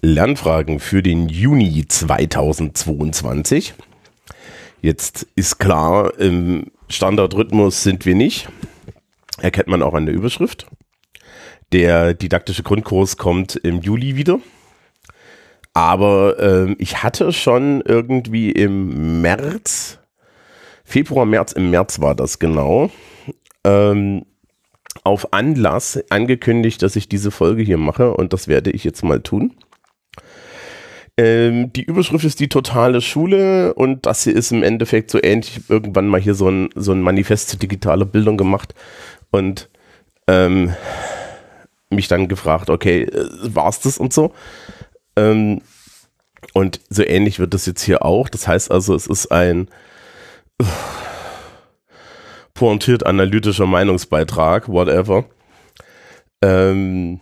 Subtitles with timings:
[0.00, 3.74] Lernfragen für den Juni 2022.
[4.80, 8.48] Jetzt ist klar, im Standardrhythmus sind wir nicht.
[9.40, 10.66] Erkennt man auch an der Überschrift.
[11.72, 14.38] Der didaktische Grundkurs kommt im Juli wieder.
[15.74, 19.98] Aber ähm, ich hatte schon irgendwie im März,
[20.84, 22.90] Februar, März, im März war das genau,
[23.64, 24.24] ähm,
[25.04, 29.20] auf Anlass angekündigt, dass ich diese Folge hier mache und das werde ich jetzt mal
[29.20, 29.54] tun.
[31.18, 35.68] Ähm, die Überschrift ist die totale Schule und das hier ist im Endeffekt so ähnlich.
[35.68, 38.72] Irgendwann mal hier so ein, so ein Manifest zu digitaler Bildung gemacht
[39.32, 39.68] und
[40.28, 40.72] ähm,
[41.90, 44.32] mich dann gefragt, okay, äh, war's das und so.
[45.16, 45.60] Ähm,
[46.52, 48.28] und so ähnlich wird das jetzt hier auch.
[48.28, 49.68] Das heißt also, es ist ein
[52.54, 55.24] pointiert analytischer Meinungsbeitrag, whatever.
[56.42, 57.18] Ähm,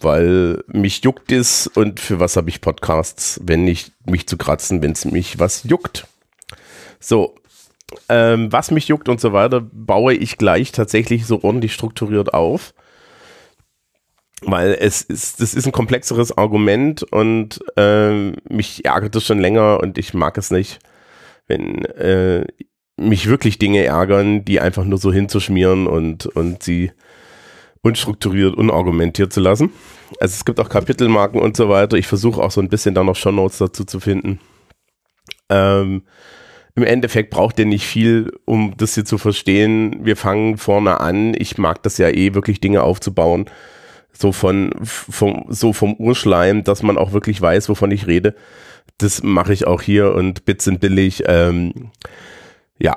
[0.00, 4.82] weil mich juckt es und für was habe ich Podcasts, wenn nicht mich zu kratzen,
[4.82, 6.06] wenn es mich was juckt.
[7.00, 7.34] So,
[8.08, 12.74] ähm, was mich juckt und so weiter, baue ich gleich tatsächlich so ordentlich strukturiert auf.
[14.42, 19.80] Weil es ist, das ist ein komplexeres Argument und ähm, mich ärgert es schon länger
[19.80, 20.78] und ich mag es nicht,
[21.48, 22.46] wenn äh,
[22.96, 26.92] mich wirklich Dinge ärgern, die einfach nur so hinzuschmieren und, und sie
[27.82, 29.70] unstrukturiert, unargumentiert zu lassen.
[30.20, 31.96] Also es gibt auch Kapitelmarken und so weiter.
[31.96, 34.40] Ich versuche auch so ein bisschen da noch Shownotes dazu zu finden.
[35.48, 36.02] Ähm,
[36.74, 40.04] Im Endeffekt braucht ihr nicht viel, um das hier zu verstehen.
[40.04, 41.34] Wir fangen vorne an.
[41.36, 43.46] Ich mag das ja eh, wirklich Dinge aufzubauen.
[44.12, 48.34] So von, vom, so vom Urschleim, dass man auch wirklich weiß, wovon ich rede.
[48.96, 51.22] Das mache ich auch hier und Bits sind billig.
[51.26, 51.92] Ähm,
[52.78, 52.96] ja.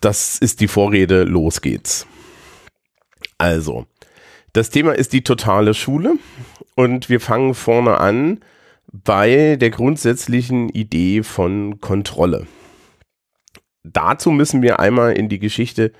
[0.00, 1.24] Das ist die Vorrede.
[1.24, 2.06] Los geht's.
[3.38, 3.86] Also,
[4.52, 6.14] das Thema ist die totale Schule
[6.74, 8.40] und wir fangen vorne an
[8.92, 12.46] bei der grundsätzlichen Idee von Kontrolle.
[13.82, 15.92] Dazu müssen wir einmal in die Geschichte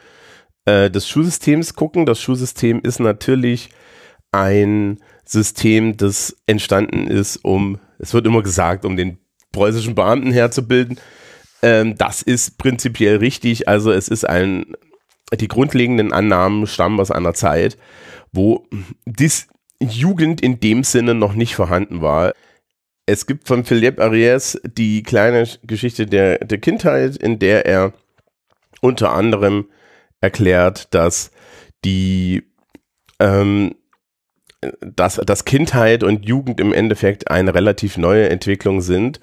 [0.64, 2.06] äh, des Schulsystems gucken.
[2.06, 3.70] Das Schulsystem ist natürlich
[4.32, 9.18] ein System, das entstanden ist, um, es wird immer gesagt, um den
[9.52, 10.98] preußischen Beamten herzubilden.
[11.62, 13.68] Ähm, das ist prinzipiell richtig.
[13.68, 14.74] Also es ist ein
[15.34, 17.76] die grundlegenden Annahmen stammen aus einer Zeit,
[18.32, 18.66] wo
[19.04, 19.48] dies
[19.80, 22.32] Jugend in dem Sinne noch nicht vorhanden war.
[23.06, 27.92] Es gibt von Philippe Ariès die kleine Geschichte der, der Kindheit, in der er
[28.80, 29.66] unter anderem
[30.20, 31.30] erklärt, dass
[31.84, 32.44] die
[33.18, 33.74] ähm,
[34.80, 39.20] dass, dass Kindheit und Jugend im Endeffekt eine relativ neue Entwicklung sind.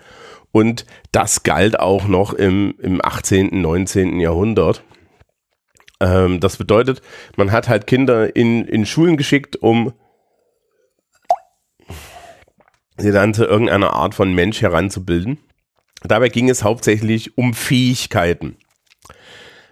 [0.51, 4.19] Und das galt auch noch im, im 18., 19.
[4.19, 4.83] Jahrhundert.
[6.03, 7.01] Ähm, das bedeutet,
[7.37, 9.93] man hat halt Kinder in, in Schulen geschickt, um
[12.97, 15.39] sie dann zu irgendeiner Art von Mensch heranzubilden.
[16.03, 18.57] Dabei ging es hauptsächlich um Fähigkeiten.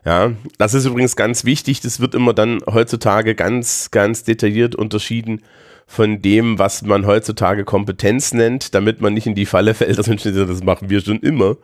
[0.05, 1.81] Ja, das ist übrigens ganz wichtig.
[1.81, 5.41] Das wird immer dann heutzutage ganz, ganz detailliert unterschieden
[5.85, 10.05] von dem, was man heutzutage Kompetenz nennt, damit man nicht in die Falle fällt, dass
[10.05, 11.57] steht, das machen wir schon immer.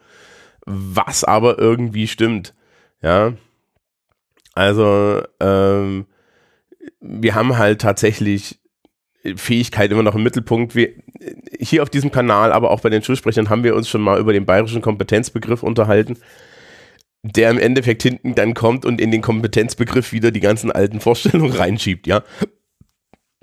[0.65, 2.53] Was aber irgendwie stimmt.
[3.01, 3.33] Ja,
[4.57, 6.07] also ähm,
[6.99, 8.59] wir haben halt tatsächlich
[9.35, 10.73] Fähigkeit immer noch im Mittelpunkt.
[10.73, 10.93] Wir,
[11.59, 14.33] hier auf diesem Kanal, aber auch bei den Schulsprechern haben wir uns schon mal über
[14.33, 16.17] den bayerischen Kompetenzbegriff unterhalten,
[17.23, 21.53] der im Endeffekt hinten dann kommt und in den Kompetenzbegriff wieder die ganzen alten Vorstellungen
[21.53, 22.23] reinschiebt, ja.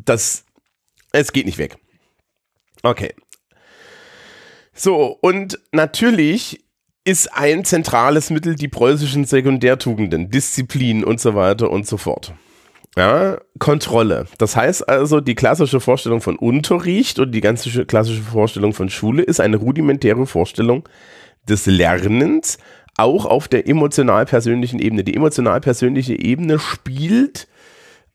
[0.05, 0.45] Das,
[1.13, 1.77] es geht nicht weg.
[2.83, 3.15] Okay.
[4.73, 6.65] So, und natürlich
[7.05, 12.33] ist ein zentrales Mittel die preußischen Sekundärtugenden, Disziplin und so weiter und so fort.
[12.97, 14.27] Ja, Kontrolle.
[14.39, 19.23] Das heißt also, die klassische Vorstellung von Unterricht und die ganze klassische Vorstellung von Schule
[19.23, 20.89] ist eine rudimentäre Vorstellung
[21.49, 22.59] des Lernens,
[22.97, 25.03] auch auf der emotional-persönlichen Ebene.
[25.03, 27.49] Die emotional-persönliche Ebene spielt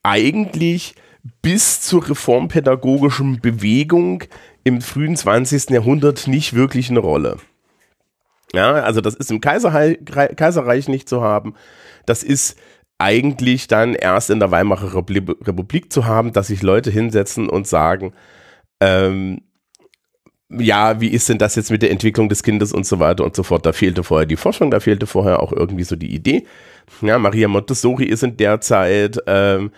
[0.02, 0.96] eigentlich
[1.42, 4.24] bis zur reformpädagogischen Bewegung
[4.64, 5.72] im frühen 20.
[5.72, 7.38] Jahrhundert nicht wirklich eine Rolle.
[8.54, 11.54] Ja, also das ist im Kaiserreich, Kaiserreich nicht zu haben.
[12.06, 12.58] Das ist
[12.98, 18.14] eigentlich dann erst in der Weimarer Republik zu haben, dass sich Leute hinsetzen und sagen,
[18.82, 19.42] ähm,
[20.52, 23.36] ja, wie ist denn das jetzt mit der Entwicklung des Kindes und so weiter und
[23.36, 23.66] so fort.
[23.66, 26.46] Da fehlte vorher die Forschung, da fehlte vorher auch irgendwie so die Idee.
[27.02, 29.72] Ja, Maria Montessori ist in der Zeit, ähm,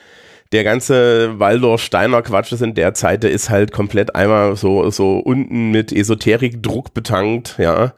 [0.54, 5.72] der ganze Waldorf-Steiner-Quatsch ist in der Zeit, der ist halt komplett einmal so, so unten
[5.72, 7.94] mit Esoterik-Druck betankt, ja.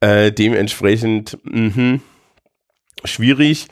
[0.00, 2.00] Äh, dementsprechend mh,
[3.04, 3.68] schwierig.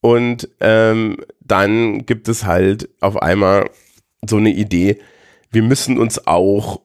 [0.00, 3.70] Und ähm, dann gibt es halt auf einmal
[4.26, 4.98] so eine Idee,
[5.50, 6.80] wir müssen uns auch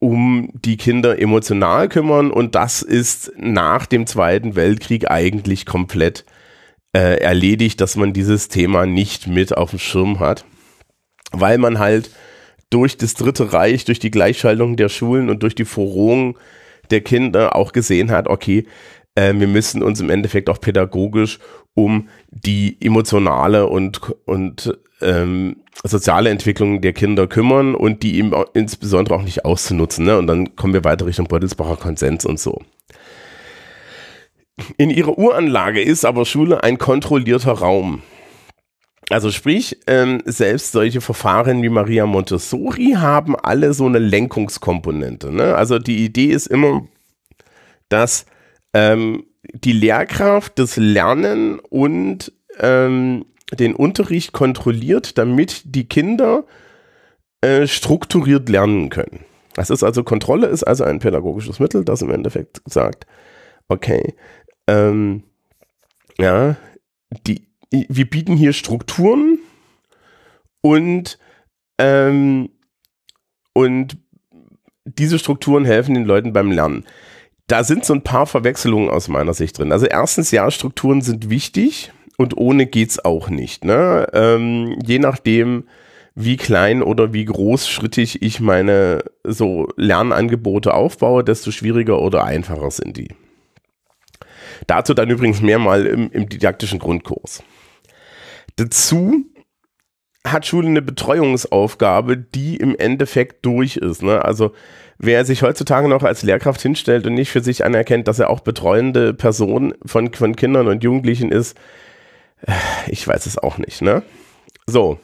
[0.00, 6.24] um die Kinder emotional kümmern und das ist nach dem Zweiten Weltkrieg eigentlich komplett
[6.94, 10.44] äh, erledigt, dass man dieses Thema nicht mit auf dem Schirm hat,
[11.32, 12.10] weil man halt
[12.70, 16.38] durch das Dritte Reich, durch die Gleichschaltung der Schulen und durch die Verrohung
[16.90, 18.66] der Kinder auch gesehen hat, okay,
[19.14, 21.38] äh, wir müssen uns im Endeffekt auch pädagogisch
[21.74, 29.14] um die emotionale und, und ähm, soziale Entwicklung der Kinder kümmern und die eben insbesondere
[29.14, 30.04] auch nicht auszunutzen.
[30.04, 30.18] Ne?
[30.18, 32.60] Und dann kommen wir weiter Richtung Beutelsbacher Konsens und so.
[34.76, 38.02] In ihrer Uranlage ist aber Schule ein kontrollierter Raum.
[39.10, 45.32] Also sprich, ähm, selbst solche Verfahren wie Maria Montessori haben alle so eine Lenkungskomponente.
[45.32, 45.54] Ne?
[45.54, 46.86] Also die Idee ist immer,
[47.88, 48.26] dass
[48.74, 49.24] ähm,
[49.54, 56.44] die Lehrkraft das Lernen und ähm, den Unterricht kontrolliert, damit die Kinder
[57.40, 59.24] äh, strukturiert lernen können.
[59.54, 63.06] Das ist also Kontrolle, ist also ein pädagogisches Mittel, das im Endeffekt sagt,
[63.68, 64.14] okay,
[64.66, 65.22] ähm,
[66.18, 66.56] ja,
[67.26, 69.38] die, wir bieten hier Strukturen
[70.60, 71.18] und,
[71.78, 72.50] ähm,
[73.52, 73.98] und
[74.84, 76.84] diese Strukturen helfen den Leuten beim Lernen.
[77.46, 79.72] Da sind so ein paar Verwechslungen aus meiner Sicht drin.
[79.72, 83.64] Also erstens, ja, Strukturen sind wichtig und ohne geht's auch nicht.
[83.64, 84.06] Ne?
[84.12, 85.64] Ähm, je nachdem,
[86.14, 92.96] wie klein oder wie großschrittig ich meine so Lernangebote aufbaue, desto schwieriger oder einfacher sind
[92.96, 93.08] die.
[94.66, 97.42] Dazu dann übrigens mehr mal im, im didaktischen Grundkurs.
[98.56, 99.24] Dazu
[100.26, 104.02] hat Schule eine Betreuungsaufgabe, die im Endeffekt durch ist.
[104.02, 104.24] Ne?
[104.24, 104.52] Also
[104.98, 108.40] wer sich heutzutage noch als Lehrkraft hinstellt und nicht für sich anerkennt, dass er auch
[108.40, 111.56] betreuende Person von, von Kindern und Jugendlichen ist,
[112.42, 112.52] äh,
[112.88, 113.82] ich weiß es auch nicht.
[113.82, 114.02] Ne?
[114.66, 114.98] So.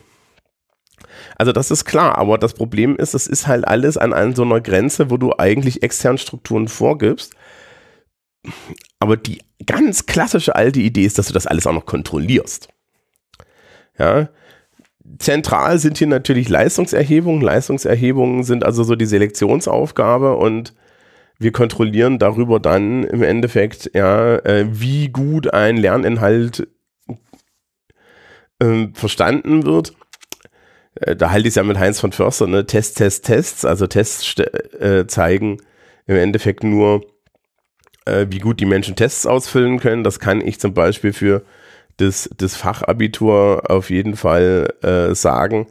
[1.36, 4.60] Also das ist klar, aber das Problem ist, es ist halt alles an, so einer
[4.60, 7.34] Grenze, wo du eigentlich externe Strukturen vorgibst
[8.98, 12.68] aber die ganz klassische alte Idee ist, dass du das alles auch noch kontrollierst.
[13.98, 14.28] Ja.
[15.18, 17.42] Zentral sind hier natürlich Leistungserhebungen.
[17.42, 20.74] Leistungserhebungen sind also so die Selektionsaufgabe und
[21.38, 26.68] wir kontrollieren darüber dann im Endeffekt, ja, äh, wie gut ein Lerninhalt
[28.60, 29.94] äh, verstanden wird.
[30.94, 32.66] Äh, da halte ich es ja mit Heinz von Förster, ne?
[32.66, 33.64] Test, Test, Tests.
[33.64, 35.58] Also Tests äh, zeigen
[36.06, 37.04] im Endeffekt nur,
[38.04, 40.04] äh, wie gut die Menschen Tests ausfüllen können.
[40.04, 41.42] Das kann ich zum Beispiel für
[41.96, 45.66] das, das Fachabitur auf jeden Fall äh, sagen.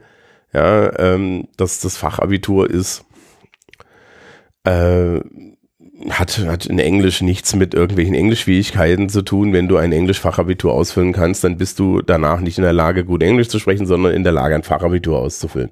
[0.52, 3.04] Ja, ähm, dass das Fachabitur ist,
[4.62, 5.20] äh,
[6.10, 9.52] hat, hat in Englisch nichts mit irgendwelchen Englischfähigkeiten zu tun.
[9.52, 13.22] Wenn du ein Englisch-Fachabitur ausfüllen kannst, dann bist du danach nicht in der Lage, gut
[13.22, 15.70] Englisch zu sprechen, sondern in der Lage, ein Fachabitur auszufüllen.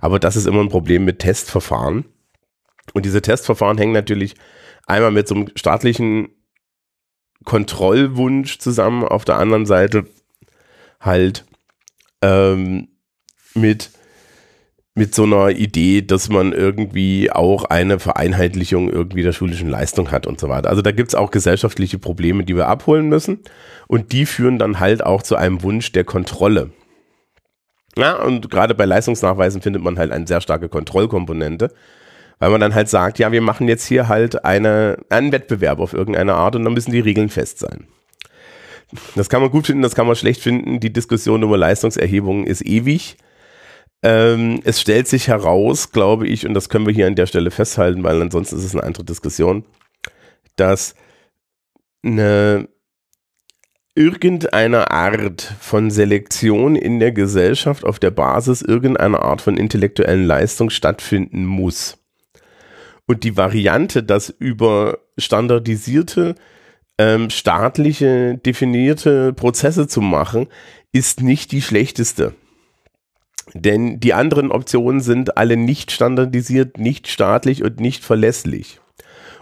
[0.00, 2.04] Aber das ist immer ein Problem mit Testverfahren.
[2.94, 4.34] Und diese Testverfahren hängen natürlich
[4.86, 6.30] einmal mit so einem staatlichen
[7.44, 10.06] Kontrollwunsch zusammen, auf der anderen Seite
[11.00, 11.44] halt
[12.22, 12.88] ähm,
[13.54, 13.90] mit,
[14.94, 20.26] mit so einer Idee, dass man irgendwie auch eine Vereinheitlichung irgendwie der schulischen Leistung hat
[20.26, 20.70] und so weiter.
[20.70, 23.40] Also da gibt es auch gesellschaftliche Probleme, die wir abholen müssen
[23.88, 26.70] und die führen dann halt auch zu einem Wunsch der Kontrolle.
[27.96, 31.74] Ja, und gerade bei Leistungsnachweisen findet man halt eine sehr starke Kontrollkomponente
[32.42, 35.92] weil man dann halt sagt, ja, wir machen jetzt hier halt eine, einen Wettbewerb auf
[35.92, 37.86] irgendeine Art und dann müssen die Regeln fest sein.
[39.14, 40.80] Das kann man gut finden, das kann man schlecht finden.
[40.80, 43.16] Die Diskussion über Leistungserhebungen ist ewig.
[44.02, 47.52] Ähm, es stellt sich heraus, glaube ich, und das können wir hier an der Stelle
[47.52, 49.64] festhalten, weil ansonsten ist es eine andere Diskussion,
[50.56, 50.96] dass
[52.04, 52.68] eine
[53.94, 60.70] irgendeine Art von Selektion in der Gesellschaft auf der Basis irgendeiner Art von intellektuellen Leistung
[60.70, 62.01] stattfinden muss.
[63.06, 66.34] Und die Variante, das über standardisierte,
[66.98, 70.48] ähm, staatliche, definierte Prozesse zu machen,
[70.92, 72.34] ist nicht die schlechteste.
[73.54, 78.80] Denn die anderen Optionen sind alle nicht standardisiert, nicht staatlich und nicht verlässlich.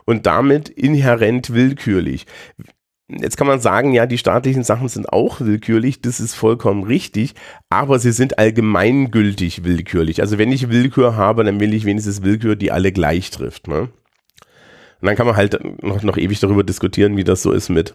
[0.05, 2.27] Und damit inhärent willkürlich.
[3.19, 7.35] Jetzt kann man sagen, ja, die staatlichen Sachen sind auch willkürlich, das ist vollkommen richtig,
[7.69, 10.21] aber sie sind allgemeingültig willkürlich.
[10.21, 13.67] Also wenn ich Willkür habe, dann will ich wenigstens Willkür, die alle gleich trifft.
[13.67, 13.89] Ne?
[15.01, 17.95] Und dann kann man halt noch, noch ewig darüber diskutieren, wie das so ist mit,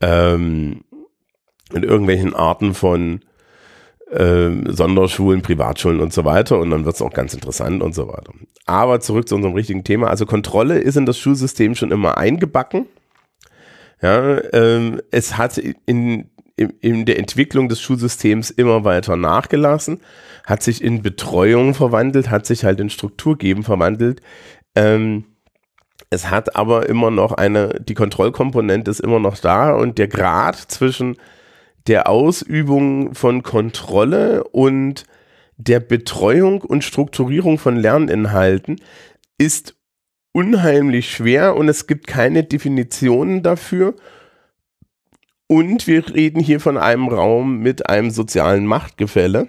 [0.00, 0.82] ähm,
[1.72, 3.20] mit irgendwelchen Arten von
[4.12, 6.58] ähm, Sonderschulen, Privatschulen und so weiter.
[6.58, 8.32] Und dann wird es auch ganz interessant und so weiter.
[8.66, 10.08] Aber zurück zu unserem richtigen Thema.
[10.08, 12.86] Also Kontrolle ist in das Schulsystem schon immer eingebacken.
[14.02, 20.00] Ja, ähm, es hat in, in, in der Entwicklung des Schulsystems immer weiter nachgelassen,
[20.44, 24.20] hat sich in Betreuung verwandelt, hat sich halt in Strukturgeben verwandelt.
[24.74, 25.24] Ähm,
[26.10, 30.56] es hat aber immer noch eine, die Kontrollkomponente ist immer noch da und der Grad
[30.56, 31.16] zwischen
[31.86, 35.04] der Ausübung von Kontrolle und
[35.56, 38.80] der Betreuung und Strukturierung von Lerninhalten
[39.38, 39.75] ist
[40.36, 43.94] unheimlich schwer und es gibt keine Definitionen dafür.
[45.46, 49.48] Und wir reden hier von einem Raum mit einem sozialen Machtgefälle.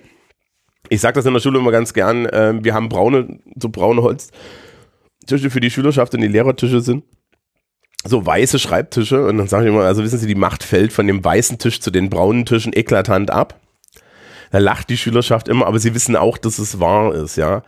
[0.87, 4.01] Ich sage das in der Schule immer ganz gern, äh, wir haben braune, so braune
[4.01, 7.03] Holztische für die Schülerschaft und die Lehrertische sind
[8.05, 11.05] so weiße Schreibtische und dann sage ich immer, also wissen Sie, die Macht fällt von
[11.05, 13.59] dem weißen Tisch zu den braunen Tischen eklatant ab.
[14.51, 17.63] Da lacht die Schülerschaft immer, aber sie wissen auch, dass es wahr ist, ja.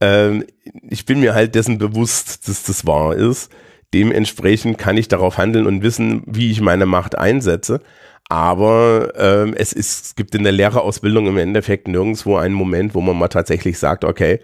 [0.00, 0.44] Ähm,
[0.88, 3.50] ich bin mir halt dessen bewusst, dass das wahr ist.
[3.92, 7.80] Dementsprechend kann ich darauf handeln und wissen, wie ich meine Macht einsetze.
[8.28, 13.00] Aber ähm, es, ist, es gibt in der Lehrerausbildung im Endeffekt nirgendwo einen Moment, wo
[13.00, 14.38] man mal tatsächlich sagt, okay,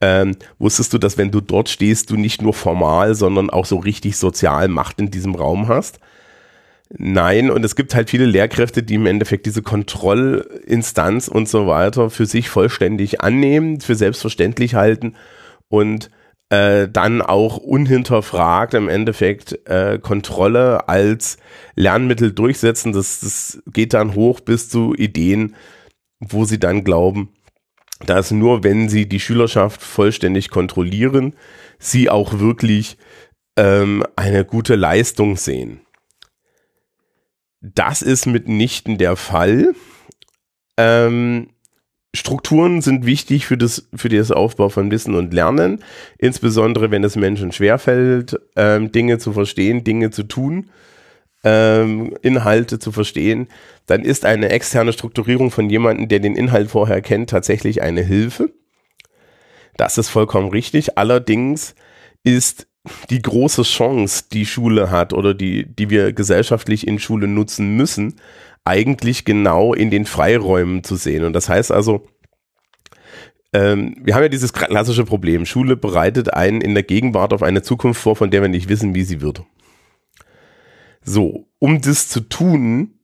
[0.00, 3.76] ähm, wusstest du, dass wenn du dort stehst, du nicht nur formal, sondern auch so
[3.76, 6.00] richtig sozial Macht in diesem Raum hast?
[6.88, 12.10] Nein, und es gibt halt viele Lehrkräfte, die im Endeffekt diese Kontrollinstanz und so weiter
[12.10, 15.16] für sich vollständig annehmen, für selbstverständlich halten
[15.68, 16.10] und
[16.48, 21.38] äh, dann auch unhinterfragt im Endeffekt äh, Kontrolle als
[21.74, 22.92] Lernmittel durchsetzen.
[22.92, 25.56] Das, das geht dann hoch bis zu Ideen,
[26.20, 27.30] wo sie dann glauben,
[28.06, 31.34] dass nur wenn sie die Schülerschaft vollständig kontrollieren,
[31.80, 32.96] sie auch wirklich
[33.56, 35.80] ähm, eine gute Leistung sehen.
[37.60, 39.74] Das ist mitnichten der Fall.
[40.76, 41.48] Ähm,
[42.14, 45.82] Strukturen sind wichtig für das, für das Aufbau von Wissen und Lernen,
[46.18, 50.70] insbesondere wenn es Menschen schwerfällt, ähm, Dinge zu verstehen, Dinge zu tun,
[51.44, 53.48] ähm, Inhalte zu verstehen,
[53.86, 58.50] dann ist eine externe Strukturierung von jemandem, der den Inhalt vorher kennt, tatsächlich eine Hilfe.
[59.76, 60.96] Das ist vollkommen richtig.
[60.96, 61.74] Allerdings
[62.24, 62.66] ist
[63.10, 68.14] die große Chance, die Schule hat oder die, die wir gesellschaftlich in Schule nutzen müssen,
[68.64, 71.24] eigentlich genau in den Freiräumen zu sehen.
[71.24, 72.06] Und das heißt also,
[73.52, 75.46] ähm, wir haben ja dieses klassische Problem.
[75.46, 78.94] Schule bereitet einen in der Gegenwart auf eine Zukunft vor, von der wir nicht wissen,
[78.94, 79.42] wie sie wird.
[81.02, 82.95] So, um das zu tun,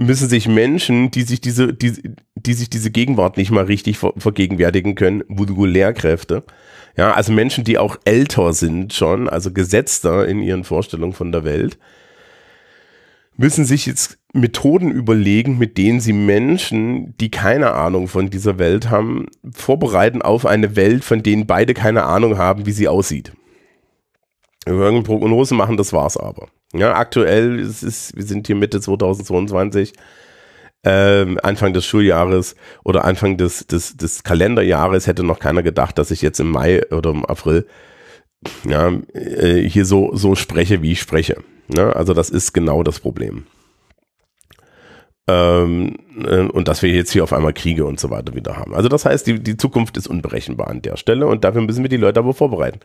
[0.00, 1.92] müssen sich Menschen, die sich diese, die,
[2.34, 6.42] die sich diese Gegenwart nicht mal richtig ver vergegenwärtigen können, Voodoo Lehrkräfte,
[6.96, 11.44] ja, also Menschen, die auch älter sind schon, also gesetzter in ihren Vorstellungen von der
[11.44, 11.78] Welt,
[13.36, 18.90] müssen sich jetzt Methoden überlegen, mit denen sie Menschen, die keine Ahnung von dieser Welt
[18.90, 23.32] haben, vorbereiten auf eine Welt, von denen beide keine Ahnung haben, wie sie aussieht.
[24.64, 26.48] Wir werden Prognosen machen, das war's aber.
[26.72, 29.92] Ja, aktuell ist es, wir sind hier Mitte 2022,
[30.84, 36.10] ähm, Anfang des Schuljahres oder Anfang des, des, des Kalenderjahres hätte noch keiner gedacht, dass
[36.10, 37.66] ich jetzt im Mai oder im April
[38.66, 41.42] ja, äh, hier so, so spreche, wie ich spreche.
[41.68, 41.94] Ne?
[41.94, 43.44] Also das ist genau das Problem.
[45.28, 48.74] Ähm, äh, und dass wir jetzt hier auf einmal Kriege und so weiter wieder haben.
[48.74, 51.90] Also das heißt, die, die Zukunft ist unberechenbar an der Stelle und dafür müssen wir
[51.90, 52.80] die Leute aber vorbereiten.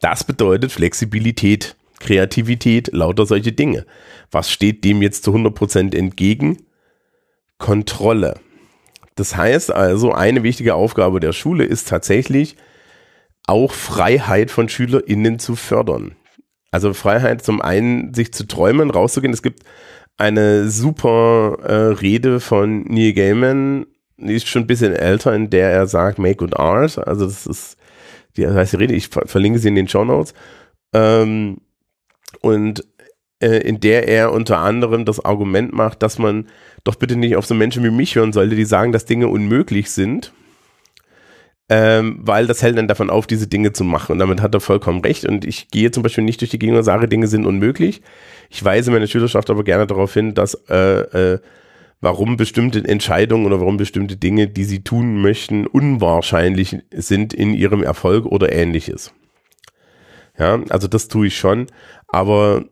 [0.00, 3.86] Das bedeutet Flexibilität, Kreativität, lauter solche Dinge.
[4.30, 6.58] Was steht dem jetzt zu 100% entgegen?
[7.58, 8.40] Kontrolle.
[9.14, 12.56] Das heißt also, eine wichtige Aufgabe der Schule ist tatsächlich,
[13.46, 16.16] auch Freiheit von SchülerInnen zu fördern.
[16.70, 19.34] Also Freiheit zum einen, sich zu träumen, rauszugehen.
[19.34, 19.62] Es gibt
[20.16, 25.70] eine super äh, Rede von Neil Gaiman, die ist schon ein bisschen älter, in der
[25.70, 26.98] er sagt, make good art.
[26.98, 27.76] Also das ist,
[28.36, 30.34] die heißt die Rede, ich verlinke sie in den Show Notes.
[30.94, 31.58] Ähm,
[32.40, 32.84] und
[33.40, 36.48] äh, in der er unter anderem das Argument macht, dass man
[36.84, 39.90] doch bitte nicht auf so Menschen wie mich hören sollte, die sagen, dass Dinge unmöglich
[39.90, 40.32] sind
[41.74, 44.12] ähm, weil das hält dann davon auf, diese Dinge zu machen.
[44.12, 45.24] Und damit hat er vollkommen recht.
[45.24, 48.02] Und ich gehe zum Beispiel nicht durch die Gegend und sage, Dinge sind unmöglich.
[48.50, 51.38] Ich weise meine Schülerschaft aber gerne darauf hin, dass äh, äh,
[52.02, 57.82] warum bestimmte Entscheidungen oder warum bestimmte Dinge, die sie tun möchten, unwahrscheinlich sind in ihrem
[57.82, 59.14] Erfolg oder ähnliches.
[60.42, 61.68] Ja, also das tue ich schon,
[62.08, 62.64] aber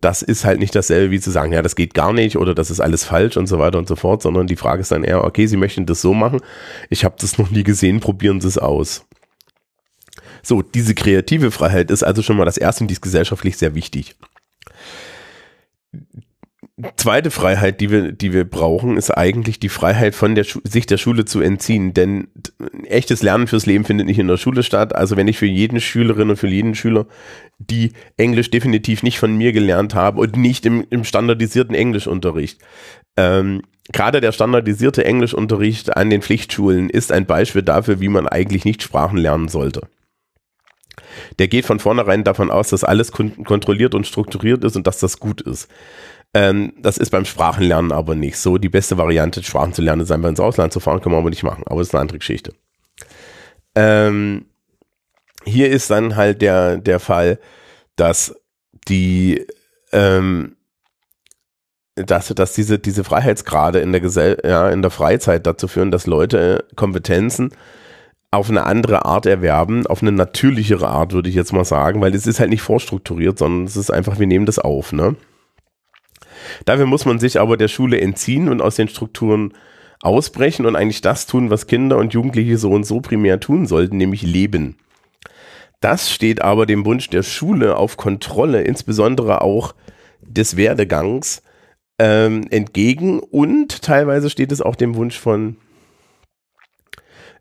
[0.00, 2.72] das ist halt nicht dasselbe wie zu sagen, ja, das geht gar nicht oder das
[2.72, 5.22] ist alles falsch und so weiter und so fort, sondern die Frage ist dann eher,
[5.22, 6.40] okay, Sie möchten das so machen,
[6.90, 9.06] ich habe das noch nie gesehen, probieren Sie es aus.
[10.42, 13.76] So, diese kreative Freiheit ist also schon mal das Erste und die ist gesellschaftlich sehr
[13.76, 14.16] wichtig.
[16.96, 20.96] Zweite Freiheit, die wir, die wir brauchen, ist eigentlich die Freiheit von der sich der
[20.98, 21.94] Schule zu entziehen.
[21.94, 22.28] Denn
[22.84, 24.94] echtes Lernen fürs Leben findet nicht in der Schule statt.
[24.94, 27.06] Also wenn ich für jeden Schülerin und für jeden Schüler,
[27.58, 32.60] die Englisch definitiv nicht von mir gelernt haben und nicht im, im standardisierten Englischunterricht.
[33.16, 33.62] Ähm,
[33.92, 38.82] Gerade der standardisierte Englischunterricht an den Pflichtschulen ist ein Beispiel dafür, wie man eigentlich nicht
[38.82, 39.82] Sprachen lernen sollte.
[41.38, 45.20] Der geht von vornherein davon aus, dass alles kontrolliert und strukturiert ist und dass das
[45.20, 45.68] gut ist.
[46.34, 48.58] Ähm, das ist beim Sprachenlernen aber nicht so.
[48.58, 51.30] Die beste Variante, Sprachen zu lernen, ist einfach ins Ausland zu fahren, kann man aber
[51.30, 51.62] nicht machen.
[51.66, 52.52] Aber das ist eine andere Geschichte.
[53.76, 54.46] Ähm,
[55.44, 57.38] hier ist dann halt der, der Fall,
[57.96, 58.34] dass
[58.88, 59.46] die,
[59.92, 60.56] ähm,
[61.94, 66.06] dass, dass diese, diese Freiheitsgrade in der Gesell ja, in der Freizeit dazu führen, dass
[66.06, 67.50] Leute Kompetenzen
[68.32, 72.12] auf eine andere Art erwerben, auf eine natürlichere Art, würde ich jetzt mal sagen, weil
[72.14, 75.14] es ist halt nicht vorstrukturiert, sondern es ist einfach, wir nehmen das auf, ne?
[76.64, 79.52] Dafür muss man sich aber der Schule entziehen und aus den Strukturen
[80.00, 83.96] ausbrechen und eigentlich das tun, was Kinder und Jugendliche so und so primär tun sollten,
[83.96, 84.76] nämlich leben.
[85.80, 89.74] Das steht aber dem Wunsch der Schule auf Kontrolle, insbesondere auch
[90.22, 91.42] des Werdegangs,
[91.98, 95.56] ähm, entgegen und teilweise steht es auch dem Wunsch von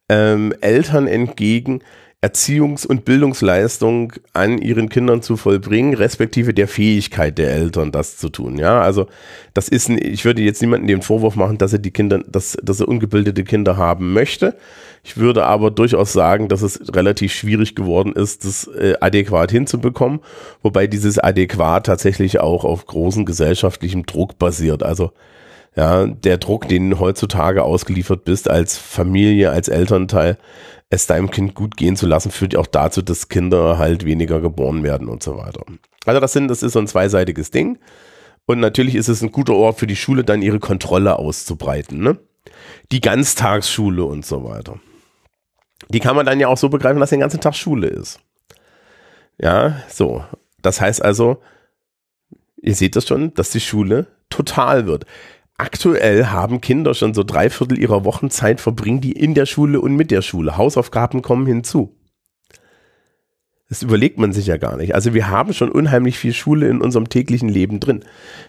[0.10, 1.82] ähm, Eltern entgegen,
[2.24, 8.30] Erziehungs- und Bildungsleistung an ihren Kindern zu vollbringen, respektive der Fähigkeit der Eltern, das zu
[8.30, 8.58] tun.
[8.58, 9.08] Ja, also
[9.54, 12.80] das ist, ich würde jetzt niemanden den Vorwurf machen, dass er die Kinder, dass, dass
[12.80, 14.56] er ungebildete Kinder haben möchte.
[15.04, 20.22] Ich würde aber durchaus sagen, dass es relativ schwierig geworden ist, das äh, adäquat hinzubekommen,
[20.62, 24.82] wobei dieses adäquat tatsächlich auch auf großen gesellschaftlichem Druck basiert.
[24.82, 25.12] Also
[25.76, 30.38] ja, der Druck, den heutzutage ausgeliefert bist als Familie, als Elternteil,
[30.94, 34.84] es deinem Kind gut gehen zu lassen, führt auch dazu, dass Kinder halt weniger geboren
[34.84, 35.66] werden und so weiter.
[36.06, 37.80] Also das sind, das ist so ein zweiseitiges Ding.
[38.46, 42.02] Und natürlich ist es ein guter Ort für die Schule, dann ihre Kontrolle auszubreiten.
[42.02, 42.18] Ne?
[42.92, 44.80] Die Ganztagsschule und so weiter.
[45.90, 48.20] Die kann man dann ja auch so begreifen, dass den ganzen Tag Schule ist.
[49.40, 50.24] Ja, so.
[50.62, 51.42] Das heißt also,
[52.62, 55.06] ihr seht das schon, dass die Schule total wird
[55.64, 59.96] aktuell haben Kinder schon so drei Viertel ihrer Wochenzeit verbringen die in der Schule und
[59.96, 60.58] mit der Schule.
[60.58, 61.96] Hausaufgaben kommen hinzu.
[63.70, 64.94] Das überlegt man sich ja gar nicht.
[64.94, 68.04] Also wir haben schon unheimlich viel Schule in unserem täglichen Leben drin.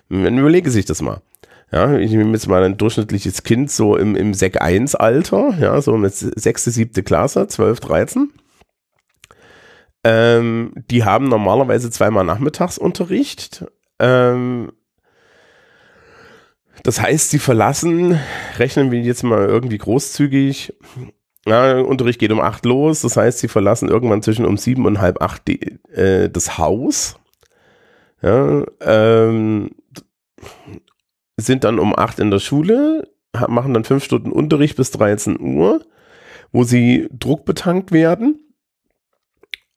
[0.08, 1.22] Man überlege sich das mal.
[1.72, 5.80] Ja, ich nehme jetzt mal ein durchschnittliches Kind so im, im Sek 1 Alter, ja,
[5.80, 8.32] so mit sechste, siebte Klasse, 12, 13.
[10.04, 13.64] Ähm, die haben normalerweise zweimal Nachmittagsunterricht.
[13.98, 14.72] Ähm,
[16.84, 18.20] das heißt, sie verlassen,
[18.58, 20.74] rechnen wir jetzt mal irgendwie großzügig,
[21.46, 25.00] ja, Unterricht geht um acht los, das heißt, sie verlassen irgendwann zwischen um sieben und
[25.00, 27.16] halb acht die, äh, das Haus.
[28.22, 29.70] Ja, ähm,
[31.38, 33.08] sind dann um acht in der Schule,
[33.48, 35.84] machen dann fünf Stunden Unterricht bis 13 Uhr,
[36.52, 38.40] wo sie druckbetankt werden,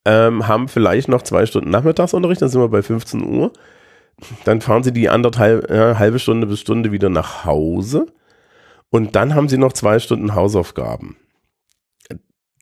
[0.06, 3.54] ähm, haben vielleicht noch zwei Stunden Nachmittagsunterricht, dann sind wir bei 15 Uhr
[4.46, 8.08] dann fahren sie die anderthalb, äh, halbe Stunde bis Stunde wieder nach Hause
[8.90, 11.18] und dann haben sie noch zwei Stunden Hausaufgaben.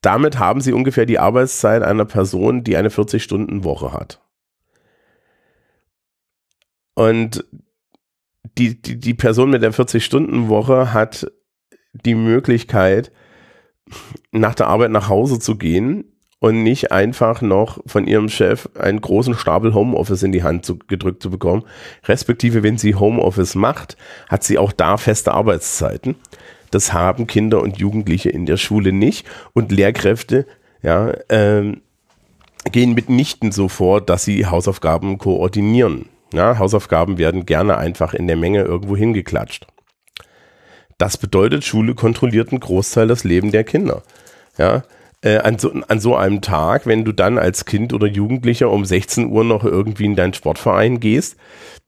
[0.01, 4.21] Damit haben sie ungefähr die Arbeitszeit einer Person, die eine 40-Stunden-Woche hat.
[6.93, 7.45] Und
[8.57, 11.31] die, die, die Person mit der 40-Stunden-Woche hat
[11.93, 13.11] die Möglichkeit,
[14.31, 16.14] nach der Arbeit nach Hause zu gehen
[16.45, 20.77] und nicht einfach noch von ihrem Chef einen großen Stapel Homeoffice in die Hand zu,
[20.77, 21.63] gedrückt zu bekommen.
[22.03, 23.97] Respektive, wenn sie Homeoffice macht,
[24.29, 26.13] hat sie auch da feste Arbeitszeiten.
[26.69, 30.45] Das haben Kinder und Jugendliche in der Schule nicht und Lehrkräfte,
[30.83, 31.81] ja, ähm,
[32.71, 36.09] gehen mitnichten so vor, dass sie Hausaufgaben koordinieren.
[36.31, 39.65] Ja, Hausaufgaben werden gerne einfach in der Menge irgendwo hingeklatscht.
[40.99, 44.03] Das bedeutet, Schule kontrolliert einen Großteil des Lebens der Kinder.
[44.59, 44.83] Ja,
[45.25, 48.85] äh, an, so, an so einem Tag, wenn du dann als Kind oder Jugendlicher um
[48.85, 51.35] 16 Uhr noch irgendwie in deinen Sportverein gehst,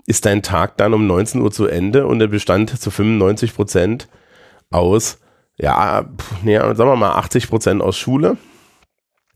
[0.08, 4.08] ist dein Tag dann um 19 Uhr zu Ende und er bestand zu 95 Prozent
[4.71, 5.19] aus,
[5.58, 6.10] ja,
[6.43, 8.38] ja, sagen wir mal 80 Prozent aus Schule.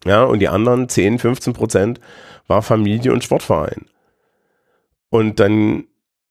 [0.03, 1.99] Ja, und die anderen 10, 15 Prozent
[2.47, 3.85] war Familie und Sportverein.
[5.09, 5.83] Und dann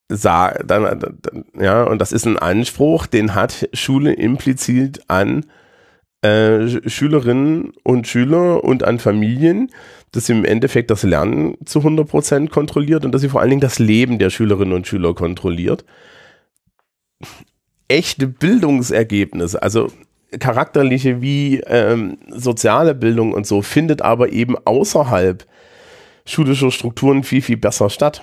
[0.08, 1.20] sah, dann,
[1.56, 5.44] ja, und das ist ein Anspruch, den hat Schule implizit an
[6.22, 9.70] äh, Schülerinnen und Schüler und an Familien,
[10.12, 13.60] dass sie im Endeffekt das Lernen zu 100% kontrolliert und dass sie vor allen Dingen
[13.60, 15.84] das Leben der Schülerinnen und Schüler kontrolliert.
[17.88, 19.90] Echte Bildungsergebnisse, also
[20.38, 25.46] charakterliche wie ähm, soziale Bildung und so, findet aber eben außerhalb
[26.24, 28.22] schulischer Strukturen viel, viel besser statt.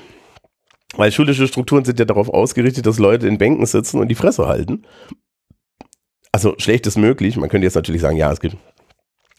[0.96, 4.48] Weil schulische Strukturen sind ja darauf ausgerichtet, dass Leute in Bänken sitzen und die Fresse
[4.48, 4.84] halten.
[6.38, 7.36] Also schlecht ist möglich.
[7.36, 8.58] Man könnte jetzt natürlich sagen, ja, es gibt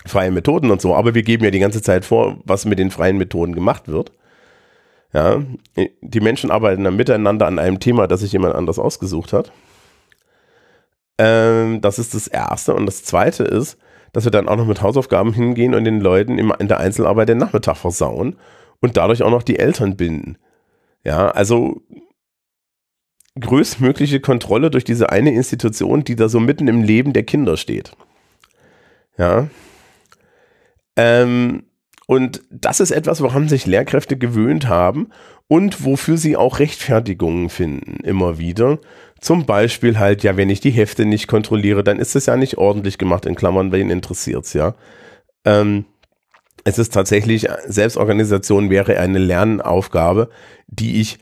[0.04, 2.90] freie Methoden und so, aber wir geben ja die ganze Zeit vor, was mit den
[2.90, 4.10] freien Methoden gemacht wird.
[5.12, 5.40] Ja,
[6.00, 9.52] die Menschen arbeiten dann miteinander an einem Thema, das sich jemand anders ausgesucht hat.
[11.18, 12.74] Ähm, das ist das Erste.
[12.74, 13.78] Und das Zweite ist,
[14.12, 17.38] dass wir dann auch noch mit Hausaufgaben hingehen und den Leuten in der Einzelarbeit den
[17.38, 18.34] Nachmittag versauen
[18.80, 20.36] und dadurch auch noch die Eltern binden.
[21.04, 21.80] Ja, also
[23.38, 27.92] größtmögliche Kontrolle durch diese eine Institution, die da so mitten im Leben der Kinder steht.
[29.16, 29.48] Ja.
[30.96, 31.64] Ähm,
[32.06, 35.08] und das ist etwas, woran sich Lehrkräfte gewöhnt haben
[35.46, 38.78] und wofür sie auch Rechtfertigungen finden, immer wieder.
[39.20, 42.56] Zum Beispiel halt, ja, wenn ich die Hefte nicht kontrolliere, dann ist es ja nicht
[42.56, 44.74] ordentlich gemacht, in Klammern, wen interessiert's, ja.
[45.44, 45.84] Ähm,
[46.64, 50.28] es ist tatsächlich, Selbstorganisation wäre eine Lernaufgabe,
[50.66, 51.18] die ich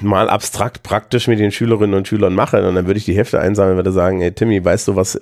[0.00, 2.66] mal abstrakt praktisch mit den Schülerinnen und Schülern mache.
[2.66, 5.20] Und dann würde ich die Hefte einsammeln und würde sagen, hey Timmy, weißt du was,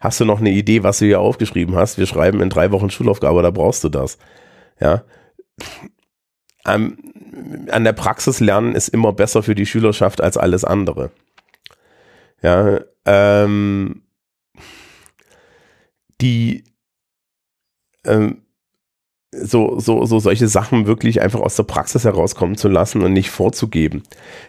[0.00, 1.98] hast du noch eine Idee, was du hier aufgeschrieben hast?
[1.98, 4.18] Wir schreiben in drei Wochen Schulaufgabe, da brauchst du das.
[4.80, 5.04] Ja.
[6.66, 6.98] Ähm,
[7.70, 11.10] an der Praxis lernen ist immer besser für die Schülerschaft als alles andere.
[12.42, 14.02] Ja, ähm,
[16.20, 16.64] die
[18.04, 18.41] ähm,
[19.34, 23.30] so, so, so solche Sachen wirklich einfach aus der Praxis herauskommen zu lassen und nicht
[23.30, 24.02] vorzugeben.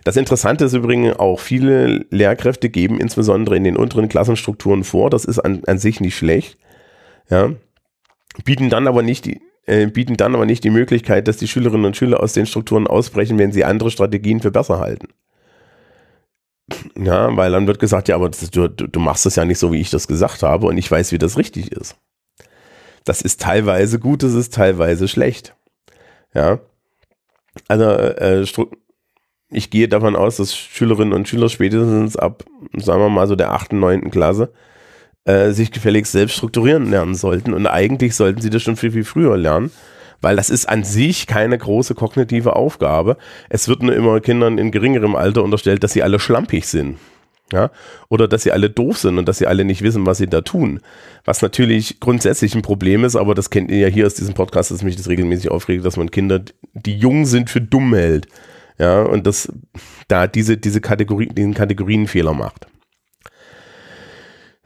[0.03, 5.23] Das Interessante ist übrigens auch, viele Lehrkräfte geben insbesondere in den unteren Klassenstrukturen vor, das
[5.23, 6.57] ist an, an sich nicht schlecht,
[7.29, 7.53] ja,
[8.43, 11.85] bieten dann aber nicht die, äh, bieten dann aber nicht die Möglichkeit, dass die Schülerinnen
[11.85, 15.07] und Schüler aus den Strukturen ausbrechen, wenn sie andere Strategien für besser halten.
[16.97, 19.71] Ja, weil dann wird gesagt, ja, aber das, du, du machst das ja nicht so,
[19.71, 21.95] wie ich das gesagt habe und ich weiß, wie das richtig ist.
[23.05, 25.55] Das ist teilweise gut, das ist teilweise schlecht.
[26.33, 26.59] Ja.
[27.67, 28.45] Also, äh,
[29.49, 32.43] ich gehe davon aus, dass Schülerinnen und Schüler spätestens ab,
[32.75, 34.51] sagen wir mal so der achten, neunten Klasse,
[35.25, 37.53] äh, sich gefälligst selbst strukturieren lernen sollten.
[37.53, 39.71] Und eigentlich sollten sie das schon viel, viel früher lernen,
[40.21, 43.17] weil das ist an sich keine große kognitive Aufgabe.
[43.49, 46.97] Es wird nur immer Kindern in geringerem Alter unterstellt, dass sie alle schlampig sind.
[47.51, 47.69] Ja,
[48.09, 50.41] oder dass sie alle doof sind und dass sie alle nicht wissen, was sie da
[50.41, 50.79] tun.
[51.23, 54.71] Was natürlich grundsätzlich ein Problem ist, aber das kennt ihr ja hier aus diesem Podcast,
[54.71, 56.41] dass mich das regelmäßig aufregt, dass man Kinder,
[56.73, 58.27] die jung sind, für dumm hält.
[58.79, 59.51] Ja, und das
[60.07, 62.67] da diese, diese Kategorie, diesen Kategorienfehler macht.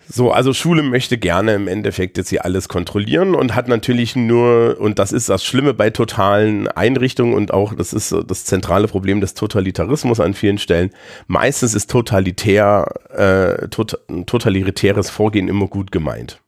[0.09, 4.79] So, also Schule möchte gerne im Endeffekt jetzt hier alles kontrollieren und hat natürlich nur,
[4.79, 9.19] und das ist das Schlimme bei totalen Einrichtungen und auch das ist das zentrale Problem
[9.19, 10.91] des Totalitarismus an vielen Stellen.
[11.27, 16.39] Meistens ist totalitär, äh, tot, totalitäres Vorgehen immer gut gemeint.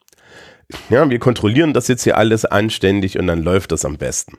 [0.89, 4.37] Ja, wir kontrollieren das jetzt hier alles anständig und dann läuft das am besten.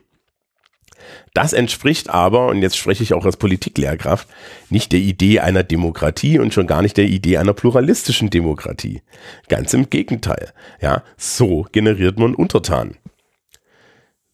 [1.33, 4.27] Das entspricht aber, und jetzt spreche ich auch als Politiklehrkraft,
[4.69, 9.01] nicht der Idee einer Demokratie und schon gar nicht der Idee einer pluralistischen Demokratie.
[9.47, 10.51] Ganz im Gegenteil.
[10.81, 12.97] Ja, so generiert man Untertanen.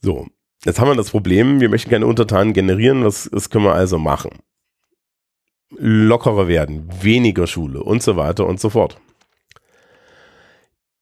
[0.01, 0.27] So,
[0.65, 3.97] jetzt haben wir das Problem, wir möchten keine Untertanen generieren, was, was können wir also
[3.99, 4.31] machen?
[5.77, 8.99] Lockerer werden, weniger Schule und so weiter und so fort.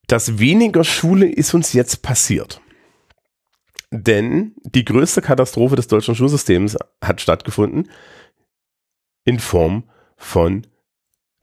[0.07, 2.61] Das weniger Schule ist uns jetzt passiert.
[3.91, 7.89] Denn die größte Katastrophe des deutschen Schulsystems hat stattgefunden
[9.23, 9.83] in Form
[10.17, 10.65] von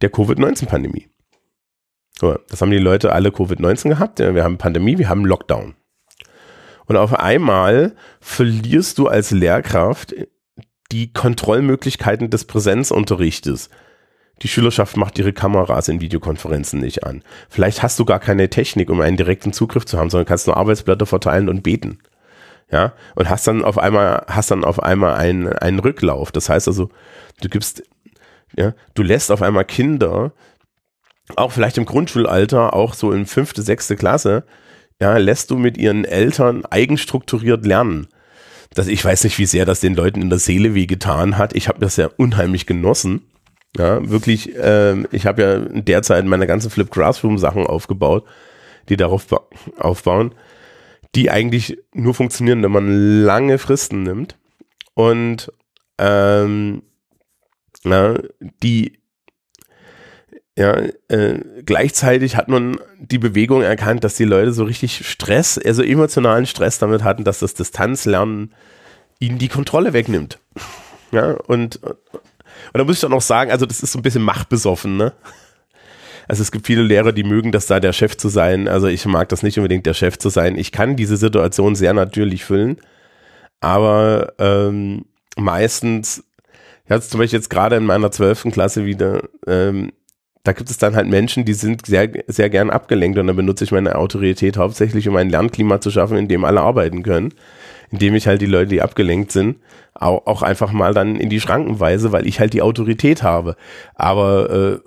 [0.00, 1.08] der Covid-19-Pandemie.
[2.48, 4.18] Das haben die Leute alle Covid-19 gehabt.
[4.20, 5.74] Wir haben Pandemie, wir haben Lockdown.
[6.86, 10.14] Und auf einmal verlierst du als Lehrkraft
[10.92, 13.70] die Kontrollmöglichkeiten des Präsenzunterrichtes.
[14.42, 17.22] Die Schülerschaft macht ihre Kameras in Videokonferenzen nicht an.
[17.48, 20.56] Vielleicht hast du gar keine Technik, um einen direkten Zugriff zu haben, sondern kannst nur
[20.56, 21.98] Arbeitsblätter verteilen und beten
[22.72, 26.32] ja, und hast dann auf einmal, hast dann auf einmal einen, einen Rücklauf.
[26.32, 26.88] Das heißt also,
[27.42, 27.82] du gibst,
[28.56, 30.32] ja, du lässt auf einmal Kinder,
[31.36, 34.44] auch vielleicht im Grundschulalter, auch so in fünfte, sechste Klasse,
[35.00, 38.08] ja, lässt du mit ihren Eltern eigenstrukturiert lernen.
[38.72, 41.54] Das, ich weiß nicht, wie sehr das den Leuten in der Seele wehgetan hat.
[41.54, 43.26] Ich habe das ja unheimlich genossen.
[43.76, 48.24] Ja, wirklich, äh, ich habe ja derzeit meine ganzen Flip Grassroom Sachen aufgebaut,
[48.88, 49.26] die darauf
[49.78, 50.34] aufbauen
[51.14, 54.38] die eigentlich nur funktionieren, wenn man lange Fristen nimmt
[54.94, 55.52] und
[55.98, 56.82] ähm,
[57.84, 58.18] na,
[58.62, 59.02] die
[60.56, 60.76] ja,
[61.08, 66.44] äh, gleichzeitig hat man die Bewegung erkannt, dass die Leute so richtig Stress, also emotionalen
[66.44, 68.52] Stress damit hatten, dass das Distanzlernen
[69.18, 70.38] ihnen die Kontrolle wegnimmt.
[71.10, 71.94] Ja, und, und
[72.74, 75.12] da muss ich dann auch sagen, also das ist so ein bisschen machtbesoffen, ne?
[76.32, 78.66] Also es gibt viele Lehrer, die mögen das da der Chef zu sein.
[78.66, 80.56] Also ich mag das nicht unbedingt der Chef zu sein.
[80.56, 82.78] Ich kann diese Situation sehr natürlich füllen,
[83.60, 85.04] aber ähm,
[85.36, 86.24] meistens
[86.86, 89.92] Ich hatte zum Beispiel jetzt gerade in meiner zwölften Klasse wieder, ähm,
[90.42, 93.64] da gibt es dann halt Menschen, die sind sehr, sehr gern abgelenkt und dann benutze
[93.64, 97.34] ich meine Autorität hauptsächlich, um ein Lernklima zu schaffen, in dem alle arbeiten können.
[97.92, 99.58] Indem ich halt die Leute, die abgelenkt sind,
[99.94, 103.54] auch, auch einfach mal dann in die Schranken weise, weil ich halt die Autorität habe.
[103.94, 104.78] Aber äh,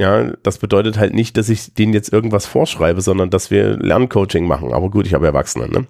[0.00, 4.46] ja, das bedeutet halt nicht, dass ich denen jetzt irgendwas vorschreibe, sondern dass wir Lerncoaching
[4.46, 4.72] machen.
[4.72, 5.86] Aber gut, ich habe Erwachsene, ne?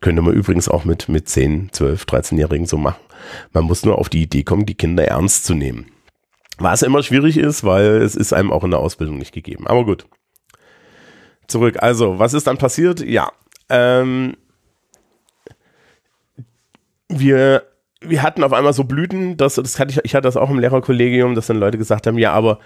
[0.00, 3.00] Könnte man übrigens auch mit, mit 10, 12, 13-Jährigen so machen.
[3.52, 5.86] Man muss nur auf die Idee kommen, die Kinder ernst zu nehmen.
[6.58, 9.66] Was immer schwierig ist, weil es ist einem auch in der Ausbildung nicht gegeben.
[9.66, 10.06] Aber gut.
[11.46, 11.76] Zurück.
[11.80, 13.00] Also, was ist dann passiert?
[13.00, 13.30] Ja.
[13.68, 14.36] Ähm,
[17.08, 17.64] wir,
[18.00, 20.58] wir hatten auf einmal so Blüten, dass, das hatte ich, ich hatte das auch im
[20.58, 22.58] Lehrerkollegium, dass dann Leute gesagt haben, ja, aber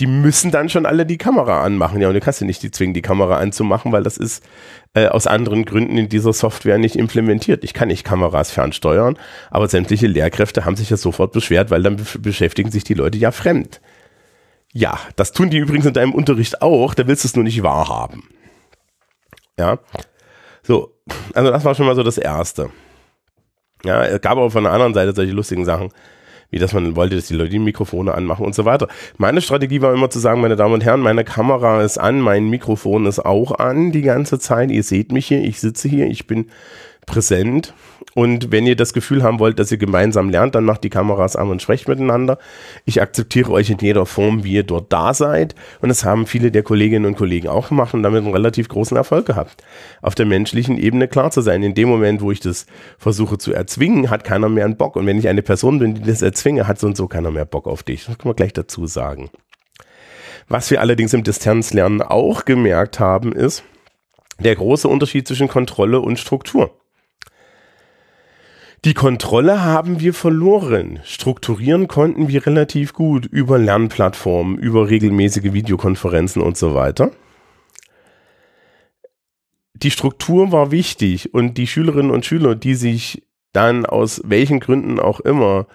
[0.00, 2.00] die müssen dann schon alle die Kamera anmachen.
[2.00, 4.42] Ja, und du kannst ja nicht die zwingen, die Kamera anzumachen, weil das ist
[4.94, 7.62] äh, aus anderen Gründen in dieser Software nicht implementiert.
[7.64, 9.18] Ich kann nicht Kameras fernsteuern,
[9.50, 13.30] aber sämtliche Lehrkräfte haben sich ja sofort beschwert, weil dann beschäftigen sich die Leute ja
[13.30, 13.80] fremd.
[14.72, 17.62] Ja, das tun die übrigens in deinem Unterricht auch, da willst du es nur nicht
[17.62, 18.28] wahrhaben.
[19.58, 19.78] Ja.
[20.62, 20.94] So,
[21.34, 22.70] also das war schon mal so das Erste.
[23.84, 25.90] Ja, es gab aber von der anderen Seite solche lustigen Sachen
[26.50, 28.88] wie dass man wollte, dass die Leute die Mikrofone anmachen und so weiter.
[29.16, 32.50] Meine Strategie war immer zu sagen, meine Damen und Herren, meine Kamera ist an, mein
[32.50, 34.70] Mikrofon ist auch an die ganze Zeit.
[34.70, 36.46] Ihr seht mich hier, ich sitze hier, ich bin
[37.06, 37.72] präsent.
[38.14, 41.36] Und wenn ihr das Gefühl haben wollt, dass ihr gemeinsam lernt, dann macht die Kameras
[41.36, 42.38] an und sprecht miteinander.
[42.84, 45.54] Ich akzeptiere euch in jeder Form, wie ihr dort da seid.
[45.80, 48.96] Und das haben viele der Kolleginnen und Kollegen auch gemacht und damit einen relativ großen
[48.96, 49.62] Erfolg gehabt.
[50.02, 51.62] Auf der menschlichen Ebene klar zu sein.
[51.62, 52.66] In dem Moment, wo ich das
[52.98, 54.96] versuche zu erzwingen, hat keiner mehr einen Bock.
[54.96, 57.44] Und wenn ich eine Person bin, die das erzwinge, hat so und so keiner mehr
[57.44, 58.06] Bock auf dich.
[58.06, 59.30] Das kann man gleich dazu sagen.
[60.48, 63.62] Was wir allerdings im Distanzlernen auch gemerkt haben, ist
[64.40, 66.79] der große Unterschied zwischen Kontrolle und Struktur.
[68.86, 71.00] Die Kontrolle haben wir verloren.
[71.04, 77.10] Strukturieren konnten wir relativ gut über Lernplattformen, über regelmäßige Videokonferenzen und so weiter.
[79.74, 84.98] Die Struktur war wichtig und die Schülerinnen und Schüler, die sich dann aus welchen Gründen
[84.98, 85.66] auch immer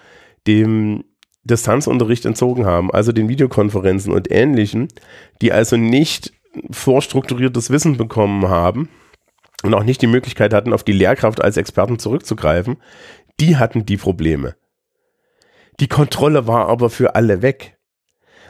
[0.48, 1.04] dem
[1.44, 4.88] Distanzunterricht entzogen haben, also den Videokonferenzen und ähnlichen,
[5.42, 6.32] die also nicht
[6.72, 8.88] vorstrukturiertes Wissen bekommen haben,
[9.66, 12.76] und auch nicht die Möglichkeit hatten, auf die Lehrkraft als Experten zurückzugreifen,
[13.40, 14.54] die hatten die Probleme.
[15.80, 17.76] Die Kontrolle war aber für alle weg.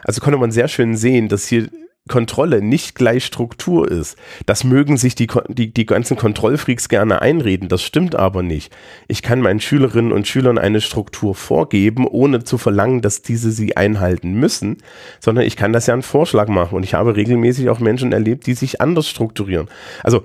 [0.03, 1.69] Also konnte man sehr schön sehen, dass hier
[2.07, 4.17] Kontrolle nicht gleich Struktur ist.
[4.45, 8.75] Das mögen sich die, die, die ganzen Kontrollfreaks gerne einreden, das stimmt aber nicht.
[9.07, 13.77] Ich kann meinen Schülerinnen und Schülern eine Struktur vorgeben, ohne zu verlangen, dass diese sie
[13.77, 14.77] einhalten müssen,
[15.19, 18.47] sondern ich kann das ja einen Vorschlag machen und ich habe regelmäßig auch Menschen erlebt,
[18.47, 19.67] die sich anders strukturieren.
[20.03, 20.23] Also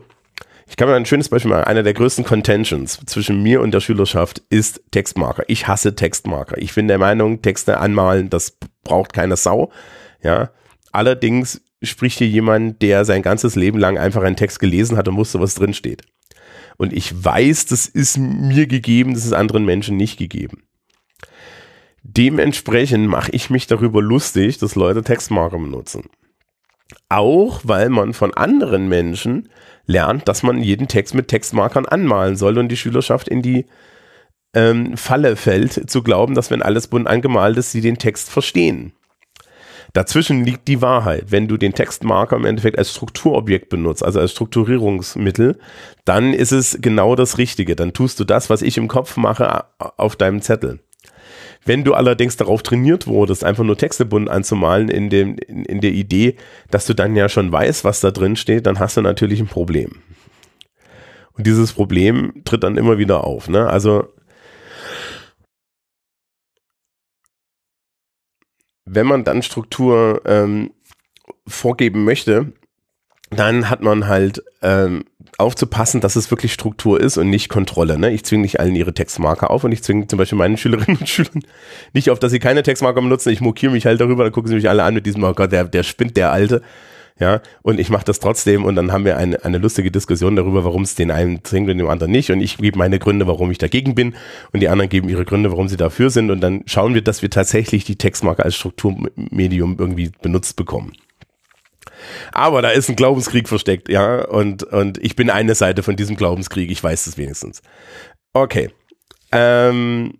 [0.67, 1.65] ich kann mir ein schönes Beispiel machen.
[1.65, 5.45] Einer der größten Contentions zwischen mir und der Schülerschaft ist Textmarker.
[5.49, 6.59] Ich hasse Textmarker.
[6.59, 9.71] Ich bin der Meinung, Texte anmalen, das braucht keine Sau.
[10.23, 10.51] Ja.
[10.93, 15.17] Allerdings spricht hier jemand, der sein ganzes Leben lang einfach einen Text gelesen hat und
[15.17, 16.03] wusste, was drin steht.
[16.77, 20.65] Und ich weiß, das ist mir gegeben, das ist anderen Menschen nicht gegeben.
[22.03, 26.05] Dementsprechend mache ich mich darüber lustig, dass Leute Textmarker benutzen.
[27.09, 29.49] Auch weil man von anderen Menschen
[29.87, 33.67] lernt, dass man jeden Text mit Textmarkern anmalen soll und die Schülerschaft in die
[34.55, 38.93] ähm, Falle fällt, zu glauben, dass wenn alles bunt angemalt ist, sie den Text verstehen.
[39.93, 41.27] Dazwischen liegt die Wahrheit.
[41.29, 45.59] Wenn du den Textmarker im Endeffekt als Strukturobjekt benutzt, also als Strukturierungsmittel,
[46.07, 47.77] dann ist es genau das Richtige.
[47.77, 50.81] Dann tust du das, was ich im Kopf mache, auf deinem Zettel.
[51.65, 55.81] Wenn du allerdings darauf trainiert wurdest, einfach nur Texte bunt anzumalen in, dem, in, in
[55.81, 56.37] der Idee,
[56.71, 59.47] dass du dann ja schon weißt, was da drin steht, dann hast du natürlich ein
[59.47, 60.03] Problem.
[61.35, 63.49] Und dieses Problem tritt dann immer wieder auf.
[63.49, 63.67] Ne?
[63.67, 64.13] Also
[68.85, 70.73] wenn man dann Struktur ähm,
[71.47, 72.53] vorgeben möchte,
[73.31, 75.05] dann hat man halt ähm,
[75.39, 77.99] aufzupassen, dass es wirklich Struktur ist und nicht Kontrolle.
[77.99, 78.13] Ne?
[78.13, 81.09] Ich zwinge nicht allen ihre Textmarker auf und ich zwinge zum Beispiel meinen Schülerinnen und
[81.09, 81.43] Schülern
[81.93, 83.31] nicht auf, dass sie keine Textmarker benutzen.
[83.31, 85.53] Ich mokiere mich halt darüber, dann gucken sie mich alle an mit diesem, oh Gott,
[85.53, 86.63] der, der spinnt, der Alte.
[87.21, 90.65] Ja, und ich mache das trotzdem und dann haben wir eine, eine lustige Diskussion darüber,
[90.65, 92.31] warum es den einen zwingt und dem anderen nicht.
[92.31, 94.15] Und ich gebe meine Gründe, warum ich dagegen bin
[94.53, 96.31] und die anderen geben ihre Gründe, warum sie dafür sind.
[96.31, 100.95] Und dann schauen wir, dass wir tatsächlich die Textmarker als Strukturmedium irgendwie benutzt bekommen.
[102.33, 104.25] Aber da ist ein Glaubenskrieg versteckt, ja.
[104.25, 107.63] Und, und ich bin eine Seite von diesem Glaubenskrieg, ich weiß es wenigstens.
[108.33, 108.71] Okay.
[109.33, 110.15] Ähm,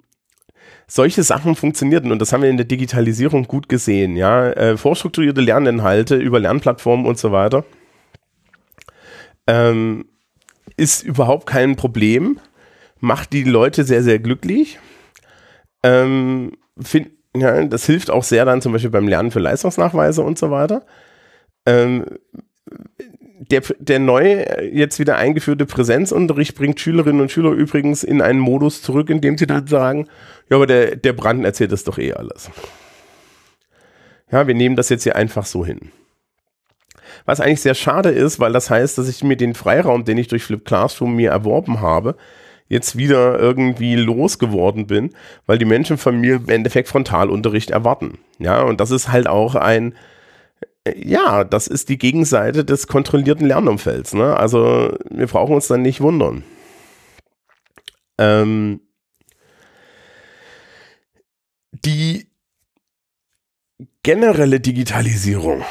[0.87, 4.51] solche Sachen funktionierten und das haben wir in der Digitalisierung gut gesehen, ja.
[4.51, 7.65] Äh, vorstrukturierte Lerninhalte über Lernplattformen und so weiter.
[9.47, 10.07] Ähm,
[10.77, 12.39] ist überhaupt kein Problem,
[13.01, 14.79] macht die Leute sehr, sehr glücklich.
[15.83, 20.39] Ähm, find, ja, das hilft auch sehr dann zum Beispiel beim Lernen für Leistungsnachweise und
[20.39, 20.85] so weiter.
[21.67, 22.05] Ähm,
[23.51, 28.83] der, der neu jetzt wieder eingeführte Präsenzunterricht bringt Schülerinnen und Schüler übrigens in einen Modus
[28.83, 30.09] zurück, in dem sie dann sagen,
[30.49, 32.51] ja, aber der, der Branden erzählt das doch eh alles.
[34.31, 35.93] Ja, wir nehmen das jetzt hier einfach so hin.
[37.27, 40.29] Was eigentlich sehr schade ist, weil das heißt, dass ich mir den Freiraum, den ich
[40.29, 42.17] durch Flip Classroom mir erworben habe,
[42.69, 45.11] jetzt wieder irgendwie losgeworden bin,
[45.45, 48.19] weil die Menschen von mir im Endeffekt Frontalunterricht erwarten.
[48.39, 49.95] Ja, und das ist halt auch ein,
[50.97, 54.15] ja, das ist die Gegenseite des kontrollierten Lernumfelds.
[54.15, 54.37] Ne?
[54.37, 56.45] Also wir brauchen uns dann nicht wundern.
[58.19, 58.81] Ähm,
[61.85, 62.29] die
[64.03, 65.65] generelle Digitalisierung,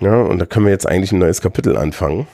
[0.00, 2.26] ja, und da können wir jetzt eigentlich ein neues Kapitel anfangen,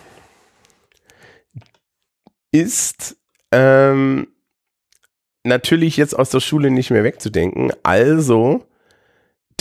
[2.53, 3.17] ist
[3.51, 4.29] ähm,
[5.45, 7.73] natürlich jetzt aus der Schule nicht mehr wegzudenken.
[7.83, 8.67] Also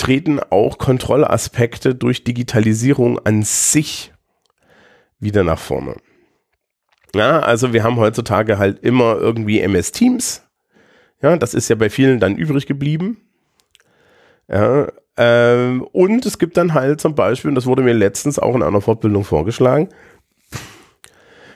[0.02, 4.12] treten auch Kontrollaspekte durch Digitalisierung an sich
[5.20, 5.98] wieder nach vorne.
[7.14, 10.42] Ja, also wir haben heutzutage halt immer irgendwie MS Teams.
[11.22, 13.18] Ja, das ist ja bei vielen dann übrig geblieben.
[14.50, 18.56] Ja, ähm, und es gibt dann halt zum Beispiel, und das wurde mir letztens auch
[18.56, 19.90] in einer Fortbildung vorgeschlagen,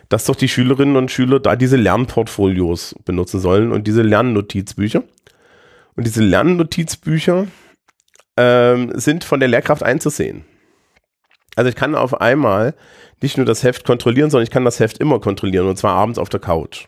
[0.08, 5.01] dass doch die Schülerinnen und Schüler da diese Lernportfolios benutzen sollen und diese Lernnotizbücher.
[5.95, 7.47] Und diese Lernnotizbücher
[8.38, 10.45] ähm, sind von der Lehrkraft einzusehen.
[11.56, 12.74] Also ich kann auf einmal
[13.21, 16.19] nicht nur das Heft kontrollieren, sondern ich kann das Heft immer kontrollieren und zwar abends
[16.19, 16.88] auf der Couch.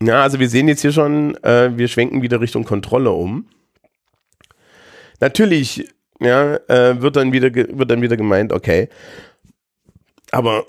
[0.00, 3.48] Ja, also wir sehen jetzt hier schon, äh, wir schwenken wieder Richtung Kontrolle um.
[5.20, 5.88] Natürlich,
[6.20, 8.88] ja, äh, wird dann wieder wird dann wieder gemeint, okay,
[10.30, 10.66] aber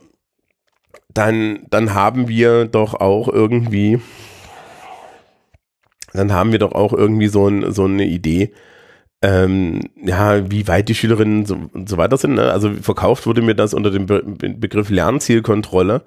[1.13, 4.01] dann dann haben wir doch auch irgendwie
[6.13, 8.53] dann haben wir doch auch irgendwie so, ein, so eine Idee,
[9.21, 12.35] ähm, ja, wie weit die Schülerinnen so, und so weiter sind.
[12.35, 12.51] Ne?
[12.51, 16.03] Also verkauft wurde mir das unter dem Be Begriff Lernzielkontrolle.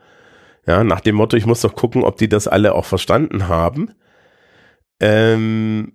[0.66, 3.90] Ja, nach dem Motto, ich muss doch gucken, ob die das alle auch verstanden haben.
[5.00, 5.92] Ähm,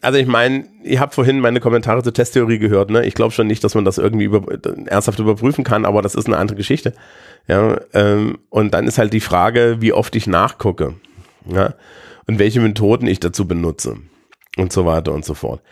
[0.00, 3.04] also ich meine, ihr habt vorhin meine Kommentare zur Testtheorie gehört, ne?
[3.04, 4.42] Ich glaube schon nicht, dass man das irgendwie über,
[4.86, 6.94] ernsthaft überprüfen kann, aber das ist eine andere Geschichte.
[7.46, 10.94] Ja, ähm, und dann ist halt die Frage, wie oft ich nachgucke.
[11.44, 11.74] Ja
[12.26, 13.96] und welche Methoden ich dazu benutze
[14.56, 15.62] und so weiter und so fort.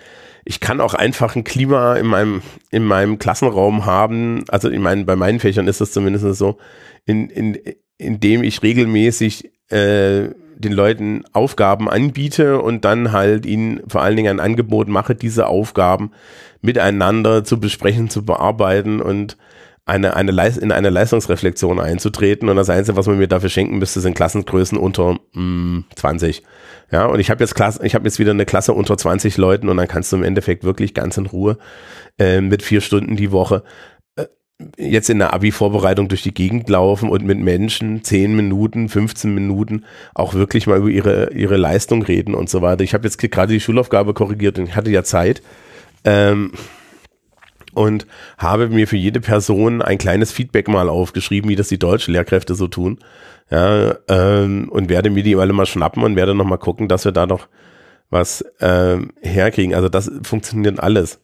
[0.44, 5.04] Ich kann auch einfach ein Klima in meinem, in meinem Klassenraum haben, also ich meine,
[5.04, 6.58] bei meinen Fächern ist das zumindest so,
[7.04, 7.58] in, in,
[7.98, 14.16] in dem ich regelmäßig äh, den Leuten Aufgaben anbiete und dann halt ihnen vor allen
[14.16, 16.12] Dingen ein Angebot mache, diese Aufgaben
[16.60, 19.38] miteinander zu besprechen, zu bearbeiten und
[19.90, 22.48] eine, eine in eine Leistungsreflexion einzutreten.
[22.48, 26.42] Und das Einzige, was man mir dafür schenken müsste, sind Klassengrößen unter mh, mm, 20.
[26.92, 29.68] Ja, und ich habe jetzt Klasse, ich habe jetzt wieder eine Klasse unter 20 Leuten
[29.68, 31.58] und dann kannst du im Endeffekt wirklich ganz in Ruhe
[32.18, 33.62] äh, mit vier Stunden die Woche
[34.16, 34.26] äh,
[34.76, 39.84] jetzt in der Abi-Vorbereitung durch die Gegend laufen und mit Menschen 10 Minuten, 15 Minuten
[40.14, 42.82] auch wirklich mal über ihre, ihre Leistung reden und so weiter.
[42.82, 45.42] Ich habe jetzt gerade die Schulaufgabe korrigiert und ich hatte ja Zeit.
[46.04, 46.52] Ähm,
[47.72, 48.06] und
[48.38, 52.54] habe mir für jede Person ein kleines Feedback mal aufgeschrieben, wie das die deutschen Lehrkräfte
[52.54, 52.98] so tun.
[53.50, 57.12] Ja, ähm, und werde mir die alle mal schnappen und werde nochmal gucken, dass wir
[57.12, 57.48] da noch
[58.10, 59.74] was ähm, herkriegen.
[59.74, 61.20] Also das funktioniert alles.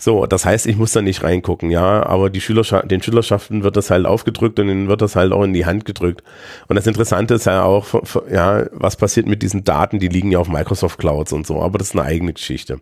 [0.00, 3.76] So, das heißt, ich muss da nicht reingucken, ja, aber die Schülerschaft, den Schülerschaften wird
[3.76, 6.22] das halt aufgedrückt und ihnen wird das halt auch in die Hand gedrückt.
[6.68, 7.86] Und das Interessante ist ja auch,
[8.32, 11.76] ja, was passiert mit diesen Daten, die liegen ja auf Microsoft Clouds und so, aber
[11.76, 12.80] das ist eine eigene Geschichte.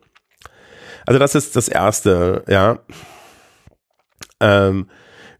[1.08, 2.80] Also das ist das Erste, ja.
[4.40, 4.88] Ähm,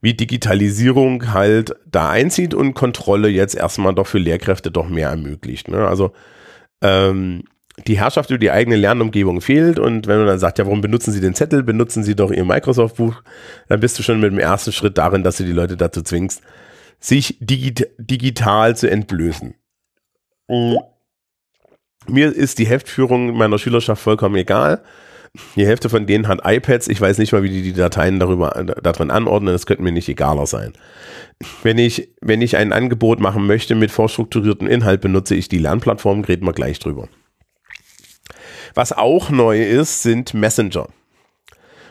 [0.01, 5.69] wie Digitalisierung halt da einzieht und Kontrolle jetzt erstmal doch für Lehrkräfte doch mehr ermöglicht.
[5.69, 5.87] Ne?
[5.87, 6.13] Also
[6.81, 7.45] ähm,
[7.87, 11.13] die Herrschaft über die eigene Lernumgebung fehlt und wenn man dann sagt, ja, warum benutzen
[11.13, 13.23] Sie den Zettel, benutzen Sie doch Ihr Microsoft-Buch,
[13.69, 16.41] dann bist du schon mit dem ersten Schritt darin, dass du die Leute dazu zwingst,
[16.99, 19.55] sich digit digital zu entblößen.
[20.49, 20.79] Mhm.
[22.07, 24.83] Mir ist die Heftführung meiner Schülerschaft vollkommen egal.
[25.57, 26.89] Die Hälfte von denen hat iPads.
[26.89, 28.51] Ich weiß nicht mal, wie die die Dateien darüber,
[28.83, 29.53] darin anordnen.
[29.53, 30.73] Das könnte mir nicht egaler sein.
[31.63, 36.23] Wenn ich, wenn ich ein Angebot machen möchte mit vorstrukturiertem Inhalt, benutze ich die Lernplattform,
[36.23, 37.09] reden wir gleich drüber.
[38.75, 40.89] Was auch neu ist, sind Messenger.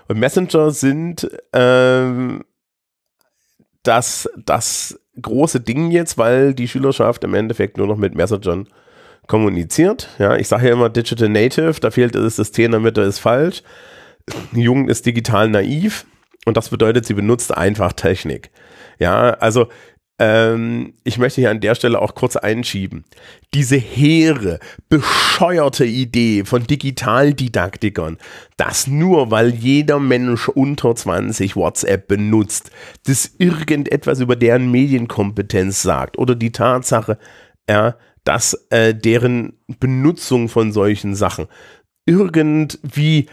[0.07, 2.43] Und Messenger sind ähm,
[3.83, 8.67] das, das große Ding jetzt, weil die Schülerschaft im Endeffekt nur noch mit Messengern
[9.27, 10.09] kommuniziert.
[10.19, 13.63] Ja, ich sage ja immer Digital Native, da fehlt das System in der ist falsch.
[14.51, 16.05] Die Jugend ist digital naiv
[16.45, 18.51] und das bedeutet, sie benutzt einfach Technik.
[18.99, 19.67] Ja, also
[20.19, 23.05] ähm, ich möchte hier an der Stelle auch kurz einschieben.
[23.53, 24.59] Diese hehre,
[24.89, 28.17] bescheuerte Idee von Digitaldidaktikern,
[28.57, 32.71] dass nur weil jeder Mensch unter 20 WhatsApp benutzt,
[33.05, 37.19] das irgendetwas über deren Medienkompetenz sagt oder die Tatsache,
[37.69, 37.95] ja,
[38.27, 41.47] dass äh, deren Benutzung von solchen Sachen
[42.05, 43.27] irgendwie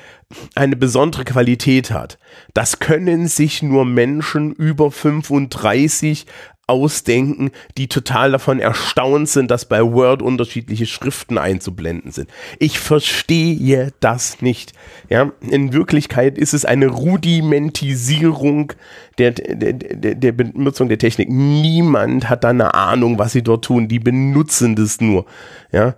[0.54, 2.18] eine besondere Qualität hat.
[2.54, 6.26] Das können sich nur Menschen über 35
[6.66, 12.30] ausdenken, die total davon erstaunt sind, dass bei Word unterschiedliche Schriften einzublenden sind.
[12.58, 14.72] Ich verstehe das nicht.
[15.08, 18.72] Ja, in Wirklichkeit ist es eine Rudimentisierung
[19.18, 21.28] der, der, der, der Benutzung der Technik.
[21.30, 23.88] Niemand hat da eine Ahnung, was sie dort tun.
[23.88, 25.26] Die benutzen das nur.
[25.72, 25.96] Ja,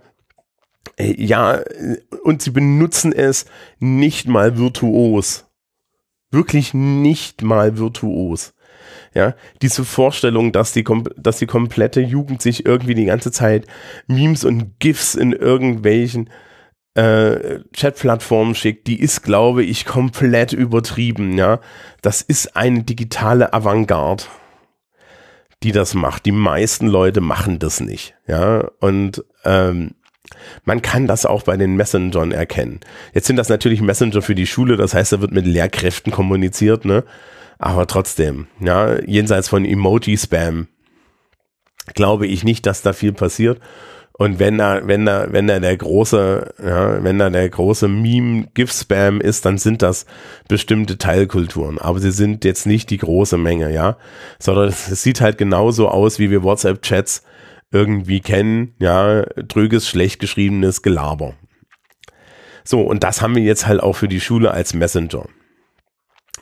[0.99, 1.61] ja,
[2.23, 3.45] und sie benutzen es
[3.79, 5.45] nicht mal virtuos.
[6.31, 8.53] Wirklich nicht mal virtuos.
[9.17, 10.83] Ja, diese Vorstellung, dass die,
[11.15, 13.65] dass die komplette Jugend sich irgendwie die ganze Zeit
[14.05, 16.29] Memes und GIFs in irgendwelchen
[16.93, 21.35] äh, Chatplattformen schickt, die ist, glaube ich, komplett übertrieben.
[21.35, 21.61] Ja,
[22.03, 24.25] das ist eine digitale Avantgarde,
[25.63, 26.27] die das macht.
[26.27, 28.13] Die meisten Leute machen das nicht.
[28.27, 29.95] Ja, und ähm,
[30.63, 32.81] man kann das auch bei den Messengern erkennen.
[33.15, 36.85] Jetzt sind das natürlich Messenger für die Schule, das heißt, da wird mit Lehrkräften kommuniziert,
[36.85, 37.03] ne?
[37.59, 40.67] Aber trotzdem, ja, jenseits von Emoji-Spam
[41.93, 43.59] glaube ich nicht, dass da viel passiert.
[44.13, 49.21] Und wenn da, wenn da, wenn da der große, ja, wenn da der große Meme-GIF-Spam
[49.21, 50.07] ist, dann sind das
[50.47, 51.77] bestimmte Teilkulturen.
[51.77, 53.97] Aber sie sind jetzt nicht die große Menge, ja.
[54.39, 57.23] Sondern es, sieht halt genauso aus, wie wir WhatsApp-Chats
[57.71, 61.35] irgendwie kennen, ja, tröges, schlecht geschriebenes Gelaber.
[62.63, 65.25] So, und das haben wir jetzt halt auch für die Schule als Messenger.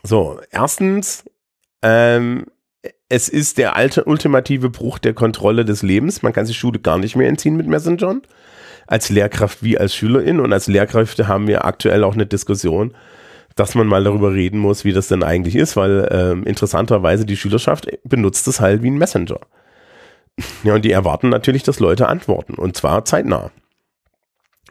[0.06, 1.26] So, erstens,
[1.82, 2.46] ähm,
[3.10, 6.22] es ist der alte ultimative Bruch der Kontrolle des Lebens.
[6.22, 8.22] Man kann sich Schule gar nicht mehr entziehen mit Messengern.
[8.86, 10.40] Als Lehrkraft wie als Schülerin.
[10.40, 12.96] Und als Lehrkräfte haben wir aktuell auch eine Diskussion,
[13.56, 17.38] dass man mal darüber reden muss, wie das denn eigentlich ist, weil ähm, interessanterweise die
[17.38, 19.40] Schülerschaft benutzt es halt wie ein Messenger.
[20.64, 22.56] Ja, und die erwarten natürlich, dass Leute antworten.
[22.56, 23.50] Und zwar zeitnah.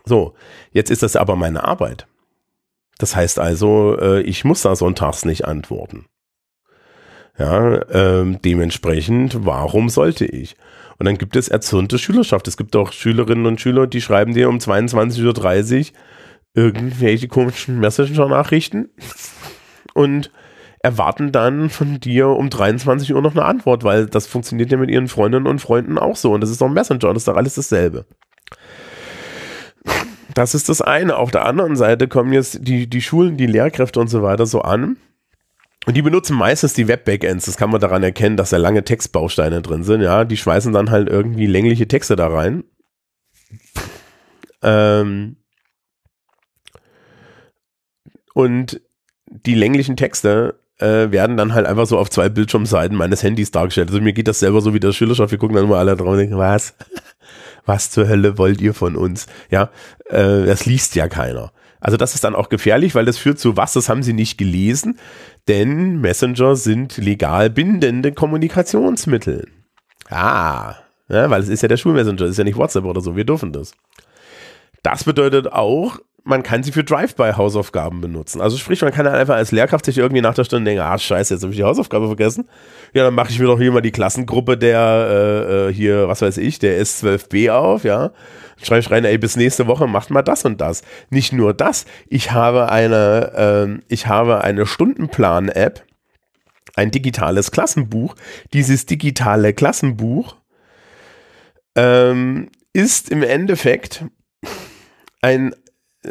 [0.05, 0.35] So,
[0.70, 2.07] jetzt ist das aber meine Arbeit.
[2.99, 6.07] Das heißt also, äh, ich muss da sonntags nicht antworten.
[7.38, 10.57] Ja, ähm, dementsprechend, warum sollte ich?
[10.99, 12.47] Und dann gibt es erzürnte Schülerschaft.
[12.47, 15.99] Es gibt auch Schülerinnen und Schüler, die schreiben dir um 22.30 Uhr
[16.55, 18.90] irgendwelche komischen Messenger-Nachrichten
[19.95, 20.30] und
[20.84, 24.90] erwarten dann von dir um 23 Uhr noch eine Antwort, weil das funktioniert ja mit
[24.90, 26.32] ihren Freundinnen und Freunden auch so.
[26.32, 28.07] Und das ist doch Messenger, das ist doch alles dasselbe.
[30.35, 31.16] Das ist das eine.
[31.16, 34.62] Auf der anderen Seite kommen jetzt die, die Schulen, die Lehrkräfte und so weiter so
[34.62, 34.97] an.
[35.87, 37.47] Und die benutzen meistens die Web-Backends.
[37.47, 40.01] Das kann man daran erkennen, dass da lange Textbausteine drin sind.
[40.01, 42.64] Ja, die schmeißen dann halt irgendwie längliche Texte da rein.
[44.62, 45.37] Ähm
[48.32, 48.80] und
[49.26, 53.91] die länglichen Texte äh, werden dann halt einfach so auf zwei Bildschirmseiten meines Handys dargestellt.
[53.91, 55.30] Also mir geht das selber so wie der Schülerschaft.
[55.30, 56.74] Wir gucken dann immer alle drauf und denken, was?
[57.66, 59.26] Was zur Hölle wollt ihr von uns?
[59.50, 59.70] Ja,
[60.06, 61.52] äh, das liest ja keiner.
[61.80, 64.38] Also das ist dann auch gefährlich, weil das führt zu was, das haben sie nicht
[64.38, 64.98] gelesen,
[65.48, 69.48] denn Messenger sind legal bindende Kommunikationsmittel.
[70.08, 70.76] Ah,
[71.10, 73.52] ja, weil es ist ja der Schulmessenger, ist ja nicht WhatsApp oder so, wir dürfen
[73.52, 73.72] das.
[74.82, 78.40] Das bedeutet auch, man kann sie für Drive-by-Hausaufgaben benutzen.
[78.40, 81.34] Also sprich, man kann einfach als Lehrkraft sich irgendwie nach der Stunde denken, ah scheiße,
[81.34, 82.48] jetzt habe ich die Hausaufgabe vergessen.
[82.94, 86.22] Ja, dann mache ich mir doch hier mal die Klassengruppe der, äh, äh hier, was
[86.22, 88.12] weiß ich, der S12b auf, ja.
[88.62, 90.82] Schreibe ich rein, ey, bis nächste Woche macht mal das und das.
[91.10, 95.84] Nicht nur das, ich habe eine, äh, ich habe eine Stundenplan-App,
[96.74, 98.14] ein digitales Klassenbuch.
[98.54, 100.36] Dieses digitale Klassenbuch
[101.76, 104.06] ähm, ist im Endeffekt
[105.20, 105.54] ein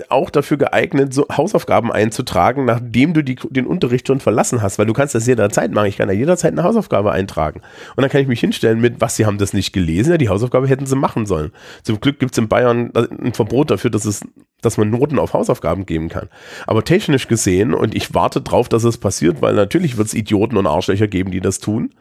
[0.09, 4.85] auch dafür geeignet, so Hausaufgaben einzutragen, nachdem du die, den Unterricht schon verlassen hast, weil
[4.85, 5.87] du kannst das jederzeit machen.
[5.87, 7.61] Ich kann da jederzeit eine Hausaufgabe eintragen.
[7.95, 10.29] Und dann kann ich mich hinstellen mit, was, sie haben das nicht gelesen, ja, die
[10.29, 11.51] Hausaufgabe hätten sie machen sollen.
[11.83, 14.21] Zum Glück gibt es in Bayern ein Verbot dafür, dass es,
[14.61, 16.29] dass man Noten auf Hausaufgaben geben kann.
[16.65, 20.57] Aber technisch gesehen, und ich warte drauf, dass es passiert, weil natürlich wird es Idioten
[20.57, 21.91] und Arschlöcher geben, die das tun,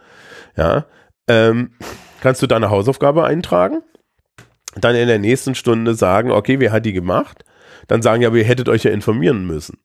[0.56, 0.86] ja,
[1.28, 1.72] ähm,
[2.20, 3.82] kannst du deine Hausaufgabe eintragen,
[4.80, 7.44] dann in der nächsten Stunde sagen, okay, wer hat die gemacht?
[7.88, 9.78] Dann sagen, ja, aber ihr hättet euch ja informieren müssen.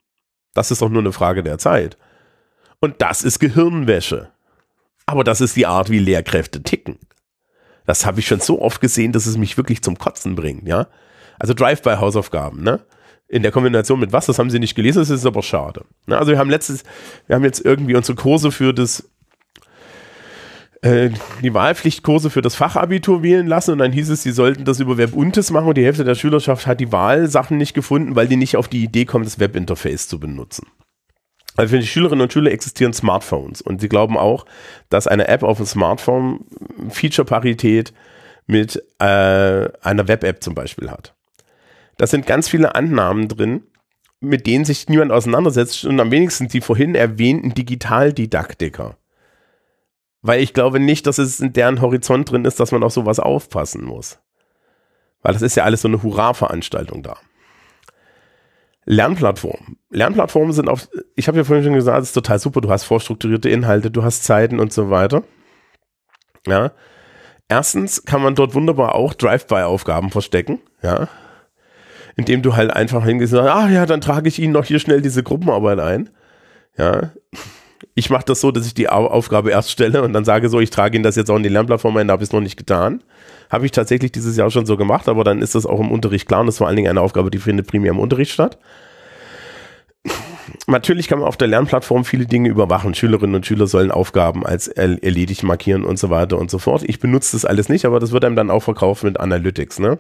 [0.54, 1.98] Das ist doch nur eine Frage der Zeit.
[2.80, 4.30] Und das ist Gehirnwäsche.
[5.06, 6.98] Aber das ist die Art, wie Lehrkräfte ticken.
[7.86, 10.88] Das habe ich schon so oft gesehen, dass es mich wirklich zum Kotzen bringt, ja.
[11.39, 12.82] Also Drive-by-Hausaufgaben, ne?
[13.30, 15.86] In der Kombination mit was, das haben sie nicht gelesen, das ist aber schade.
[16.06, 16.18] Ne?
[16.18, 16.84] Also wir haben letztes,
[17.28, 19.10] wir haben jetzt irgendwie unsere Kurse für das
[20.84, 24.97] die Wahlpflichtkurse für das Fachabitur wählen lassen und dann hieß es, sie sollten das über
[24.97, 28.57] Webuntes machen und die Hälfte der Schülerschaft hat die Wahlsachen nicht gefunden, weil die nicht
[28.57, 30.67] auf die Idee kommen, das Webinterface zu benutzen.
[31.55, 34.45] Also für die Schülerinnen und Schüler existieren Smartphones und sie glauben auch,
[34.89, 36.45] dass eine App auf dem Smartphone
[36.89, 37.91] Feature-Parität
[38.45, 39.03] mit äh,
[39.82, 41.15] einer Web-App zum Beispiel hat.
[41.97, 43.63] Da sind ganz viele Annahmen drin,
[44.19, 48.95] mit denen sich niemand auseinandersetzt und am wenigsten die vorhin erwähnten Digitaldidaktiker.
[50.22, 53.20] Weil ich glaube nicht, dass es in deren Horizont drin ist, dass man auf sowas
[53.20, 54.20] aufpassen muss.
[55.22, 57.18] Weil das ist ja alles so eine Hurra-Veranstaltung da.
[58.86, 59.78] Lernplattformen.
[59.89, 62.86] Lernplattformen sind auf, ich habe ja vorhin schon gesagt, es ist total super, du hast
[62.86, 65.24] vorstrukturierte Inhalte, du hast Zeiten und so weiter.
[66.47, 66.72] Ja.
[67.49, 71.09] Erstens kann man dort wunderbar auch Drive-by-Aufgaben verstecken, ja.
[72.15, 74.80] Indem du halt einfach hingehst und sagst, ah ja, dann trage ich Ihnen noch hier
[74.80, 76.09] schnell diese Gruppenarbeit ein.
[76.78, 77.11] Ja.
[77.95, 80.69] Ich mache das so, dass ich die Aufgabe erst stelle und dann sage so, ich
[80.69, 82.57] trage Ihnen das jetzt auch in die Lernplattform ein, da habe ich es noch nicht
[82.57, 83.03] getan.
[83.49, 86.28] Habe ich tatsächlich dieses Jahr schon so gemacht, aber dann ist das auch im Unterricht
[86.28, 88.57] klar und das ist vor allen Dingen eine Aufgabe, die findet primär im Unterricht statt.
[90.65, 92.93] Natürlich kann man auf der Lernplattform viele Dinge überwachen.
[92.93, 96.84] Schülerinnen und Schüler sollen Aufgaben als erledigt markieren und so weiter und so fort.
[96.86, 99.80] Ich benutze das alles nicht, aber das wird einem dann auch verkauft mit Analytics.
[99.80, 99.99] Ne?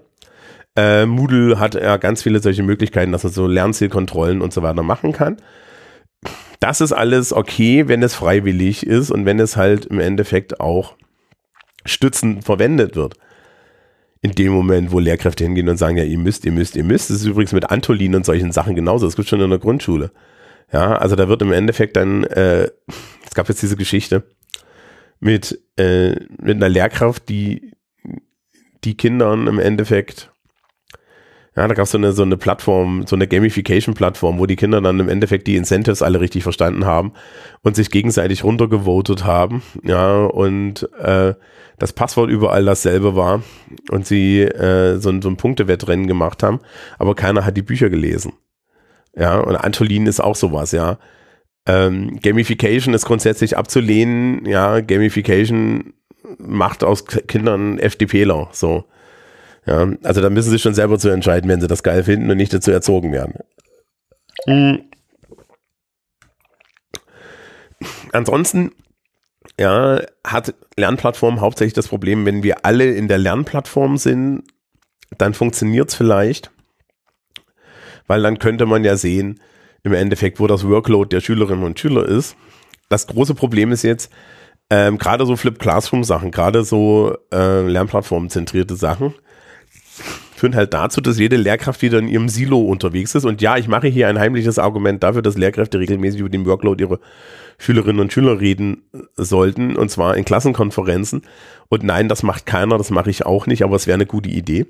[0.75, 4.83] Äh, Moodle hat ja ganz viele solche Möglichkeiten, dass man so Lernzielkontrollen und so weiter
[4.83, 5.37] machen kann.
[6.59, 10.95] Das ist alles okay, wenn es freiwillig ist und wenn es halt im Endeffekt auch
[11.85, 13.15] stützend verwendet wird.
[14.21, 17.09] In dem Moment, wo Lehrkräfte hingehen und sagen, ja, ihr müsst, ihr müsst, ihr müsst.
[17.09, 19.05] Das ist übrigens mit Antolin und solchen Sachen genauso.
[19.05, 20.11] Das gibt schon in der Grundschule.
[20.73, 22.69] Ja, also da wird im Endeffekt dann, äh,
[23.25, 24.23] es gab jetzt diese Geschichte
[25.19, 27.71] mit, äh, mit einer Lehrkraft, die
[28.83, 30.31] die Kindern im Endeffekt
[31.57, 34.79] ja, da gab es so eine, so eine Plattform, so eine Gamification-Plattform, wo die Kinder
[34.79, 37.13] dann im Endeffekt die Incentives alle richtig verstanden haben
[37.63, 39.63] und sich gegenseitig runtergevotet haben.
[39.83, 41.33] Ja, und äh,
[41.79, 43.41] das Passwort überall dasselbe war
[43.89, 46.59] und sie äh, so, so ein Punktewettrennen gemacht haben,
[46.99, 48.33] aber keiner hat die Bücher gelesen.
[49.15, 50.99] Ja, und Antolin ist auch sowas, ja.
[51.65, 55.95] Ähm, Gamification ist grundsätzlich abzulehnen, ja, Gamification
[56.37, 58.85] macht aus Kindern FDPler, so.
[59.67, 62.37] Ja, also da müssen sie schon selber zu entscheiden, wenn sie das geil finden und
[62.37, 63.35] nicht dazu erzogen werden.
[64.45, 64.83] Mhm.
[68.13, 68.71] Ansonsten
[69.59, 74.43] ja, hat Lernplattform hauptsächlich das Problem, wenn wir alle in der Lernplattform sind,
[75.17, 76.51] dann funktioniert es vielleicht,
[78.07, 79.41] weil dann könnte man ja sehen,
[79.83, 82.35] im Endeffekt, wo das Workload der Schülerinnen und Schüler ist.
[82.89, 84.11] Das große Problem ist jetzt,
[84.69, 89.13] ähm, gerade so Flip Classroom Sachen, gerade so äh, Lernplattform zentrierte Sachen,
[90.35, 93.25] führen halt dazu, dass jede Lehrkraft wieder in ihrem Silo unterwegs ist.
[93.25, 96.83] Und ja, ich mache hier ein heimliches Argument dafür, dass Lehrkräfte regelmäßig über den Workload
[96.83, 96.99] ihrer
[97.57, 98.83] Schülerinnen und Schüler reden
[99.15, 101.23] sollten, und zwar in Klassenkonferenzen.
[101.69, 104.29] Und nein, das macht keiner, das mache ich auch nicht, aber es wäre eine gute
[104.29, 104.67] Idee.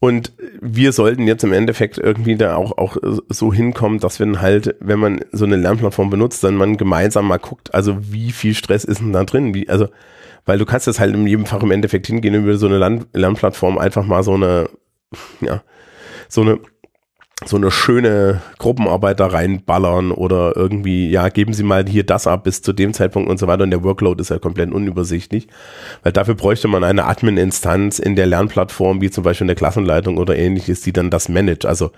[0.00, 2.96] Und wir sollten jetzt im Endeffekt irgendwie da auch, auch
[3.28, 7.38] so hinkommen, dass wir halt, wenn man so eine Lernplattform benutzt, dann man gemeinsam mal
[7.38, 9.54] guckt, also wie viel Stress ist denn da drin?
[9.54, 9.88] Wie, also
[10.44, 13.06] weil du kannst jetzt halt in jedem Fach im Endeffekt hingehen über so eine Lern
[13.12, 14.70] Lernplattform einfach mal so eine,
[15.40, 15.62] ja,
[16.28, 16.60] so eine
[17.44, 22.44] so eine schöne Gruppenarbeit da reinballern oder irgendwie, ja, geben Sie mal hier das ab
[22.44, 25.46] bis zu dem Zeitpunkt und so weiter und der Workload ist ja komplett unübersichtlich,
[26.02, 30.18] weil dafür bräuchte man eine Admin-Instanz in der Lernplattform, wie zum Beispiel in der Klassenleitung
[30.18, 31.64] oder ähnliches, die dann das managt.
[31.64, 31.92] Also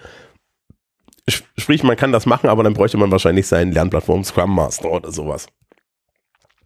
[1.57, 5.11] sprich, man kann das machen, aber dann bräuchte man wahrscheinlich seinen Lernplattform Scrum Master oder
[5.11, 5.47] sowas.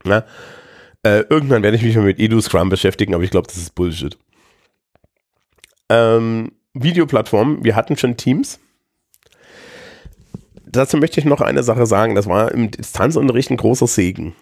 [0.03, 0.25] Na?
[1.05, 3.75] Äh, irgendwann werde ich mich mal mit Edu Scrum beschäftigen, aber ich glaube, das ist
[3.75, 4.19] Bullshit.
[5.91, 8.59] Ähm, Videoplattform, wir hatten schon Teams.
[10.75, 12.15] Dazu möchte ich noch eine Sache sagen.
[12.17, 14.35] Das war im Distanzunterricht ein großer Segen.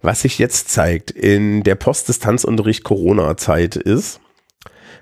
[0.00, 4.20] Was sich jetzt zeigt in der Postdistanzunterricht Corona-Zeit ist,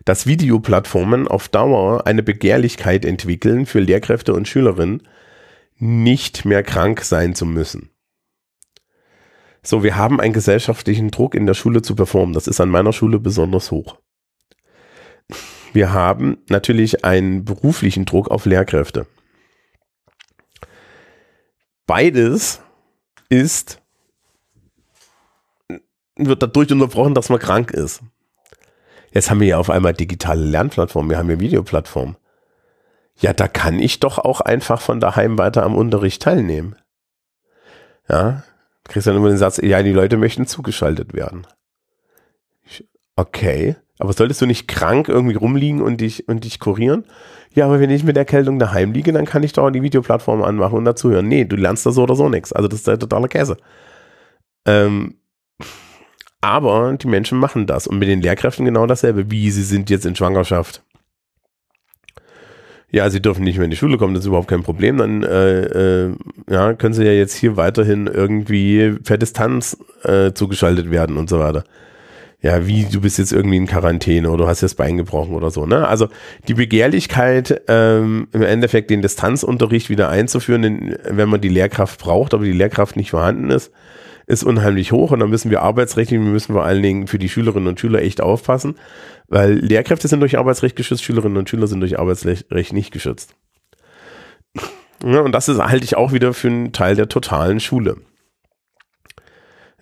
[0.04, 5.06] dass Videoplattformen auf Dauer eine Begehrlichkeit entwickeln für Lehrkräfte und Schülerinnen,
[5.76, 7.90] nicht mehr krank sein zu müssen.
[9.62, 12.34] So, wir haben einen gesellschaftlichen Druck in der Schule zu performen.
[12.34, 13.98] Das ist an meiner Schule besonders hoch.
[15.74, 19.06] Wir haben natürlich einen beruflichen Druck auf Lehrkräfte.
[21.86, 22.60] Beides
[23.28, 23.80] ist,
[26.16, 28.02] wird dadurch unterbrochen, dass man krank ist.
[29.12, 32.16] Jetzt haben wir ja auf einmal digitale Lernplattformen, wir haben ja Videoplattformen.
[33.16, 36.76] Ja, da kann ich doch auch einfach von daheim weiter am Unterricht teilnehmen.
[38.08, 38.44] Ja,
[38.84, 41.46] kriegst dann immer den Satz, ja, die Leute möchten zugeschaltet werden.
[43.16, 47.04] okay, aber solltest du nicht krank irgendwie rumliegen und dich, und dich kurieren?
[47.54, 50.78] Ja, aber wenn ich mit Erkältung daheim liege, dann kann ich doch die Videoplattform anmachen
[50.78, 51.28] und dazuhören.
[51.28, 52.52] Nee, du lernst da so oder so nichts.
[52.52, 53.56] Also das ist der totale Käse.
[54.66, 55.16] Ähm,
[56.40, 59.30] aber die Menschen machen das und mit den Lehrkräften genau dasselbe.
[59.30, 60.82] Wie sie sind jetzt in Schwangerschaft.
[62.92, 64.96] Ja, sie dürfen nicht mehr in die Schule kommen, das ist überhaupt kein Problem.
[64.96, 66.14] Dann äh, äh,
[66.48, 71.38] ja, können sie ja jetzt hier weiterhin irgendwie per Distanz äh, zugeschaltet werden und so
[71.38, 71.64] weiter.
[72.42, 75.50] Ja, wie du bist jetzt irgendwie in Quarantäne oder du hast jetzt Bein gebrochen oder
[75.50, 75.66] so.
[75.66, 75.86] Ne?
[75.86, 76.08] Also
[76.48, 82.44] die Begehrlichkeit, ähm, im Endeffekt den Distanzunterricht wieder einzuführen, wenn man die Lehrkraft braucht, aber
[82.44, 83.72] die Lehrkraft nicht vorhanden ist,
[84.26, 87.28] ist unheimlich hoch und da müssen wir arbeitsrechtlich, wir müssen vor allen Dingen für die
[87.28, 88.76] Schülerinnen und Schüler echt aufpassen,
[89.28, 93.34] weil Lehrkräfte sind durch Arbeitsrecht geschützt, Schülerinnen und Schüler sind durch Arbeitsrecht nicht geschützt.
[95.02, 97.96] Ja, und das ist, halte ich auch wieder für einen Teil der totalen Schule.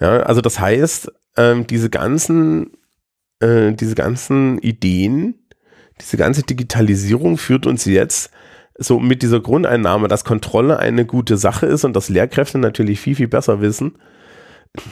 [0.01, 2.73] Ja, also das heißt, ähm, diese ganzen,
[3.41, 5.35] äh, diese ganzen Ideen,
[6.01, 8.31] diese ganze Digitalisierung führt uns jetzt
[8.79, 13.17] so mit dieser Grundeinnahme, dass Kontrolle eine gute Sache ist und dass Lehrkräfte natürlich viel,
[13.17, 13.99] viel besser wissen,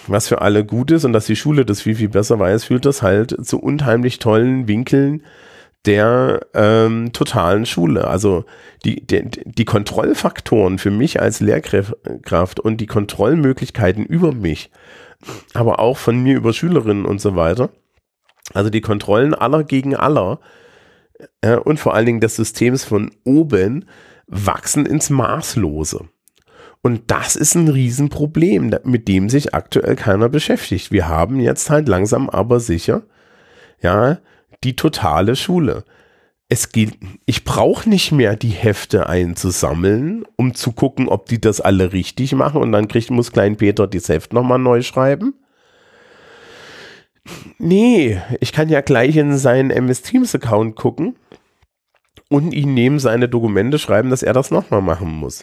[0.09, 2.85] was für alle gut ist und dass die Schule das viel, viel besser weiß, führt
[2.85, 5.23] das halt zu unheimlich tollen Winkeln
[5.87, 8.09] der ähm, totalen Schule.
[8.09, 8.45] Also
[8.85, 14.71] die, die, die Kontrollfaktoren für mich als Lehrkraft und die Kontrollmöglichkeiten über mich,
[15.55, 17.71] aber auch von mir über Schülerinnen und so weiter.
[18.55, 20.41] Also die Kontrollen aller gegen aller
[21.41, 23.87] äh, und vor allen Dingen des Systems von oben
[24.27, 26.05] wachsen ins Maßlose.
[26.83, 30.93] Und das ist ein Riesenproblem, mit dem sich aktuell keiner beschäftigt.
[30.93, 33.03] Wir haben jetzt halt langsam aber sicher,
[33.81, 34.19] ja,
[34.65, 35.85] die totale Schule.
[36.49, 41.61] Es geht, ich brauche nicht mehr die Hefte einzusammeln, um zu gucken, ob die das
[41.61, 45.35] alle richtig machen und dann kriegt, muss Klein Peter das Heft nochmal neu schreiben.
[47.59, 51.17] Nee, ich kann ja gleich in seinen MS Teams Account gucken
[52.29, 55.43] und ihn neben seine Dokumente schreiben, dass er das nochmal machen muss.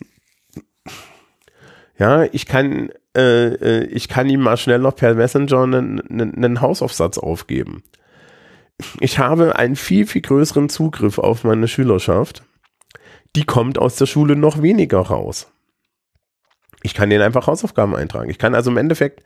[1.98, 6.62] Ja, ich kann, äh, äh, ich kann ihm mal schnell noch per Messenger einen, einen
[6.62, 7.84] Hausaufsatz aufgeben.
[9.00, 12.44] Ich habe einen viel, viel größeren Zugriff auf meine Schülerschaft.
[13.36, 15.48] Die kommt aus der Schule noch weniger raus.
[16.84, 18.30] Ich kann denen einfach Hausaufgaben eintragen.
[18.30, 19.24] Ich kann also im Endeffekt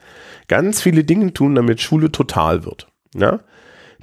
[0.47, 2.87] ganz viele Dinge tun, damit Schule total wird.
[3.15, 3.39] Ja?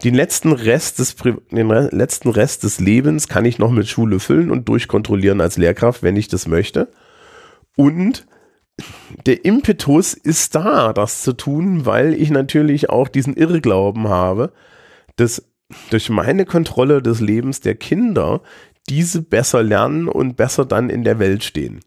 [0.03, 4.51] Den letzten Rest des, den letzten Rest des Lebens kann ich noch mit Schule füllen
[4.51, 6.89] und durchkontrollieren als Lehrkraft, wenn ich das möchte.
[7.77, 8.27] Und
[9.27, 14.53] der Impetus ist da, das zu tun, weil ich natürlich auch diesen Irrglauben habe,
[15.17, 15.47] dass
[15.91, 18.43] durch meine Kontrolle des Lebens der Kinder
[18.89, 21.81] diese besser lernen und besser dann in der Welt stehen.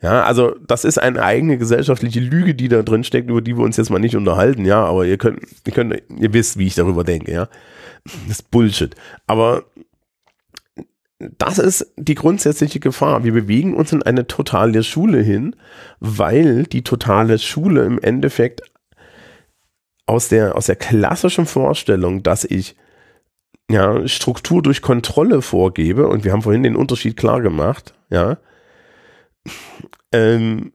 [0.00, 3.64] Ja, also das ist eine eigene gesellschaftliche Lüge, die da drin steckt, über die wir
[3.64, 6.76] uns jetzt mal nicht unterhalten, ja, aber ihr könnt, ihr könnt, ihr wisst, wie ich
[6.76, 7.48] darüber denke, ja.
[8.04, 8.94] Das ist Bullshit.
[9.26, 9.64] Aber
[11.18, 13.24] das ist die grundsätzliche Gefahr.
[13.24, 15.56] Wir bewegen uns in eine totale Schule hin,
[15.98, 18.62] weil die totale Schule im Endeffekt
[20.08, 22.76] aus der, aus der klassischen Vorstellung, dass ich
[23.70, 28.38] ja, Struktur durch Kontrolle vorgebe, und wir haben vorhin den Unterschied klar gemacht, ja,
[30.12, 30.72] ähm,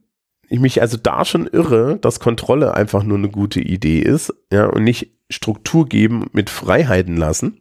[0.48, 4.66] ich mich also da schon irre, dass Kontrolle einfach nur eine gute Idee ist, ja,
[4.66, 7.60] und nicht Struktur geben mit Freiheiten lassen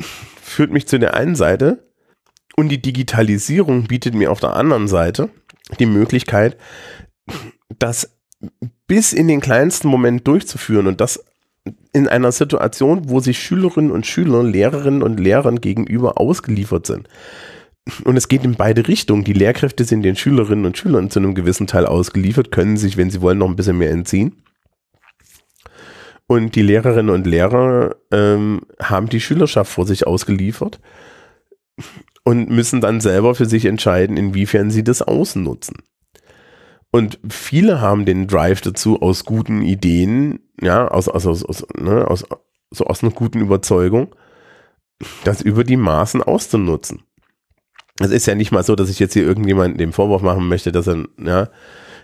[0.00, 1.88] führt mich zu der einen Seite.
[2.56, 5.30] Und die Digitalisierung bietet mir auf der anderen Seite
[5.78, 6.56] die Möglichkeit,
[7.78, 8.18] das
[8.88, 11.24] bis in den kleinsten Moment durchzuführen und das
[11.92, 17.08] in einer Situation, wo sich Schülerinnen und Schüler, Lehrerinnen und Lehrern gegenüber ausgeliefert sind.
[18.04, 19.24] Und es geht in beide Richtungen.
[19.24, 23.10] Die Lehrkräfte sind den Schülerinnen und Schülern zu einem gewissen Teil ausgeliefert, können sich, wenn
[23.10, 24.42] sie wollen, noch ein bisschen mehr entziehen.
[26.26, 30.80] Und die Lehrerinnen und Lehrer ähm, haben die Schülerschaft vor sich ausgeliefert
[32.24, 35.76] und müssen dann selber für sich entscheiden, inwiefern sie das ausnutzen.
[36.90, 42.08] Und viele haben den Drive dazu aus guten Ideen, ja, aus, aus, aus, aus, ne,
[42.08, 42.24] aus,
[42.70, 44.14] so aus einer guten Überzeugung,
[45.24, 47.02] das über die Maßen auszunutzen.
[48.00, 50.72] Es ist ja nicht mal so, dass ich jetzt hier irgendjemanden den Vorwurf machen möchte,
[50.72, 51.48] dass er ja,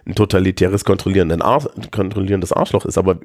[0.06, 3.20] ein totalitäres kontrollierendes Arschloch ist, aber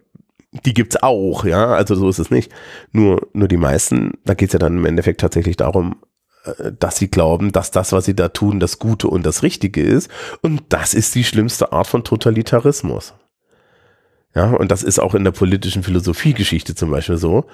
[0.65, 2.51] die gibt's auch, ja, also so ist es nicht.
[2.91, 5.97] Nur, nur die meisten, da geht's ja dann im Endeffekt tatsächlich darum,
[6.79, 10.09] dass sie glauben, dass das, was sie da tun, das Gute und das Richtige ist.
[10.41, 13.13] Und das ist die schlimmste Art von Totalitarismus.
[14.35, 17.45] Ja, und das ist auch in der politischen Philosophiegeschichte zum Beispiel so,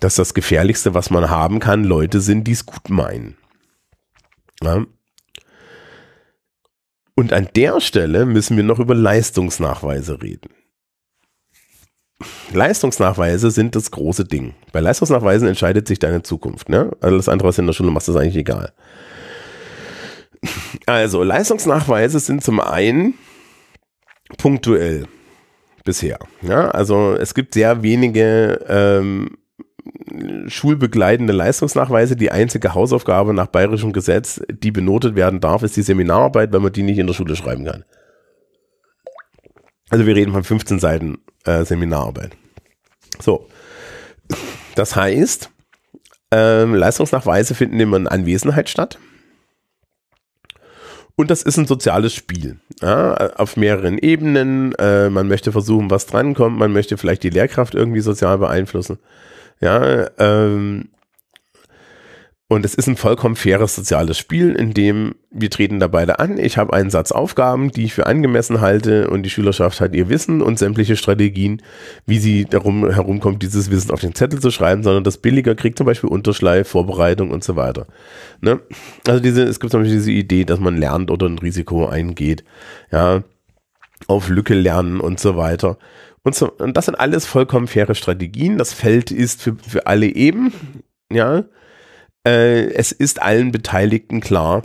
[0.00, 3.36] dass das Gefährlichste, was man haben kann, Leute sind, die es gut meinen.
[4.62, 4.84] Ja.
[7.14, 10.50] Und an der Stelle müssen wir noch über Leistungsnachweise reden.
[12.52, 14.54] Leistungsnachweise sind das große Ding.
[14.72, 16.68] Bei Leistungsnachweisen entscheidet sich deine Zukunft.
[16.68, 16.90] Ne?
[17.00, 18.72] Alles andere, was du in der Schule machst, ist eigentlich egal.
[20.86, 23.14] Also, Leistungsnachweise sind zum einen
[24.36, 25.06] punktuell
[25.84, 26.18] bisher.
[26.42, 29.36] Ja, also es gibt sehr wenige ähm,
[30.46, 32.16] schulbegleitende Leistungsnachweise.
[32.16, 36.72] Die einzige Hausaufgabe nach bayerischem Gesetz, die benotet werden darf, ist die Seminararbeit, weil man
[36.72, 37.84] die nicht in der Schule schreiben kann.
[39.90, 42.36] Also wir reden von 15 Seiten äh, Seminararbeit.
[43.20, 43.48] So.
[44.74, 45.50] Das heißt,
[46.30, 48.98] ähm, Leistungsnachweise finden immer in Anwesenheit statt.
[51.16, 52.58] Und das ist ein soziales Spiel.
[52.80, 54.74] Ja, auf mehreren Ebenen.
[54.74, 56.58] Äh, man möchte versuchen, was drankommt.
[56.58, 58.98] Man möchte vielleicht die Lehrkraft irgendwie sozial beeinflussen.
[59.60, 60.88] Ja, ähm,
[62.46, 66.36] und es ist ein vollkommen faires soziales Spiel, in dem wir treten da beide an.
[66.38, 70.10] Ich habe einen Satz Aufgaben, die ich für angemessen halte und die Schülerschaft hat ihr
[70.10, 71.62] Wissen und sämtliche Strategien,
[72.04, 75.78] wie sie darum herumkommt, dieses Wissen auf den Zettel zu schreiben, sondern das billiger kriegt
[75.78, 77.86] zum Beispiel Unterschleif, Vorbereitung und so weiter.
[78.42, 78.60] Ne?
[79.08, 82.44] Also diese, es gibt zum Beispiel diese Idee, dass man lernt oder ein Risiko eingeht,
[82.92, 83.24] ja,
[84.06, 85.78] auf Lücke lernen und so weiter.
[86.24, 88.58] Und, so, und das sind alles vollkommen faire Strategien.
[88.58, 90.52] Das Feld ist für, für alle eben,
[91.10, 91.44] ja
[92.26, 94.62] äh, es ist allen Beteiligten klar,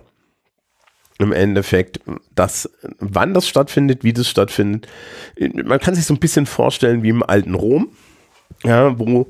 [1.19, 1.99] im Endeffekt,
[2.33, 4.87] dass wann das stattfindet, wie das stattfindet.
[5.65, 7.89] Man kann sich so ein bisschen vorstellen wie im alten Rom,
[8.63, 9.29] ja, wo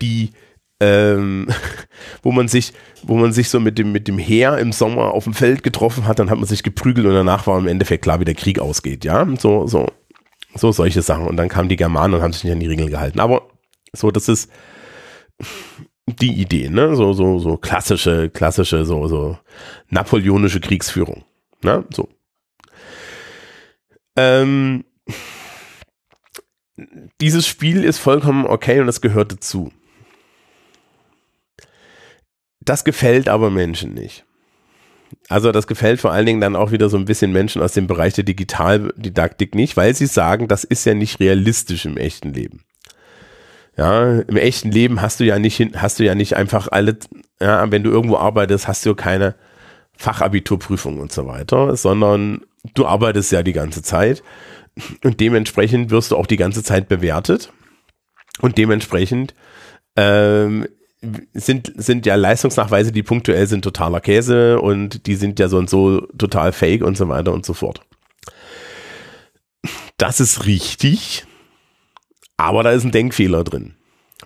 [0.00, 0.32] die
[0.80, 1.48] ähm,
[2.22, 5.24] wo man sich, wo man sich so mit dem, mit dem Heer im Sommer auf
[5.24, 8.20] dem Feld getroffen hat, dann hat man sich geprügelt und danach war im Endeffekt klar,
[8.20, 9.86] wie der Krieg ausgeht, ja, so, so,
[10.54, 11.26] so solche Sachen.
[11.26, 13.20] Und dann kamen die Germanen und haben sich nicht an die Regeln gehalten.
[13.20, 13.48] Aber
[13.92, 14.50] so, das ist,
[16.06, 16.96] die Idee, ne?
[16.96, 19.38] So, so, so klassische, klassische, so, so
[19.88, 21.24] napoleonische Kriegsführung.
[21.62, 21.84] Ne?
[21.92, 22.08] So.
[24.16, 24.84] Ähm,
[27.20, 29.72] dieses Spiel ist vollkommen okay und es gehört dazu.
[32.60, 34.24] Das gefällt aber Menschen nicht.
[35.28, 37.86] Also das gefällt vor allen Dingen dann auch wieder so ein bisschen Menschen aus dem
[37.86, 42.64] Bereich der Digitaldidaktik nicht, weil sie sagen, das ist ja nicht realistisch im echten Leben.
[43.76, 46.98] Ja, im echten Leben hast du ja nicht, hast du ja nicht einfach alle,
[47.40, 49.34] ja, wenn du irgendwo arbeitest, hast du keine
[49.96, 52.42] Fachabiturprüfung und so weiter, sondern
[52.74, 54.22] du arbeitest ja die ganze Zeit.
[55.04, 57.52] Und dementsprechend wirst du auch die ganze Zeit bewertet.
[58.40, 59.34] Und dementsprechend
[59.96, 60.66] ähm,
[61.34, 65.68] sind, sind ja Leistungsnachweise, die punktuell sind, totaler Käse und die sind ja so und
[65.68, 67.82] so total fake und so weiter und so fort.
[69.96, 71.26] Das ist richtig,
[72.42, 73.74] aber da ist ein Denkfehler drin.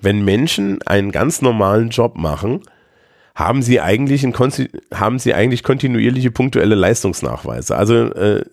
[0.00, 2.62] Wenn Menschen einen ganz normalen Job machen,
[3.34, 4.34] haben sie eigentlich, ein,
[4.94, 7.76] haben sie eigentlich kontinuierliche punktuelle Leistungsnachweise.
[7.76, 8.44] Also äh,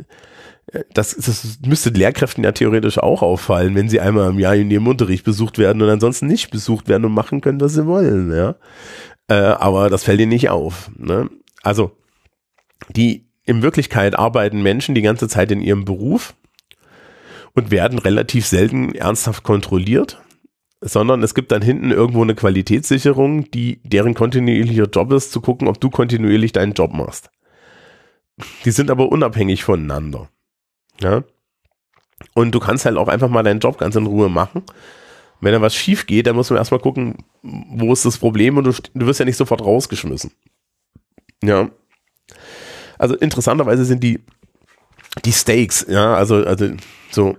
[0.93, 4.88] das, das müsste Lehrkräften ja theoretisch auch auffallen, wenn sie einmal im Jahr in ihrem
[4.88, 8.32] Unterricht besucht werden und ansonsten nicht besucht werden und machen können, was sie wollen.
[8.32, 8.55] Ja?
[9.30, 10.91] Äh, aber das fällt ihnen nicht auf.
[10.97, 11.30] Ne?
[11.61, 11.91] Also
[12.93, 16.34] die in Wirklichkeit arbeiten Menschen die ganze Zeit in ihrem Beruf
[17.54, 20.22] und werden relativ selten ernsthaft kontrolliert,
[20.82, 25.68] sondern es gibt dann hinten irgendwo eine Qualitätssicherung, die deren kontinuierlicher Job ist, zu gucken,
[25.68, 27.30] ob du kontinuierlich deinen Job machst.
[28.66, 30.30] Die sind aber unabhängig voneinander.
[30.99, 31.24] Ja.
[32.34, 34.64] Und du kannst halt auch einfach mal deinen Job ganz in Ruhe machen.
[35.39, 38.64] Wenn da was schief geht, dann muss man erstmal gucken, wo ist das Problem und
[38.64, 40.32] du, du wirst ja nicht sofort rausgeschmissen.
[41.43, 41.70] Ja.
[42.97, 44.22] Also interessanterweise sind die,
[45.26, 46.70] die Stakes, ja, also, also
[47.11, 47.38] so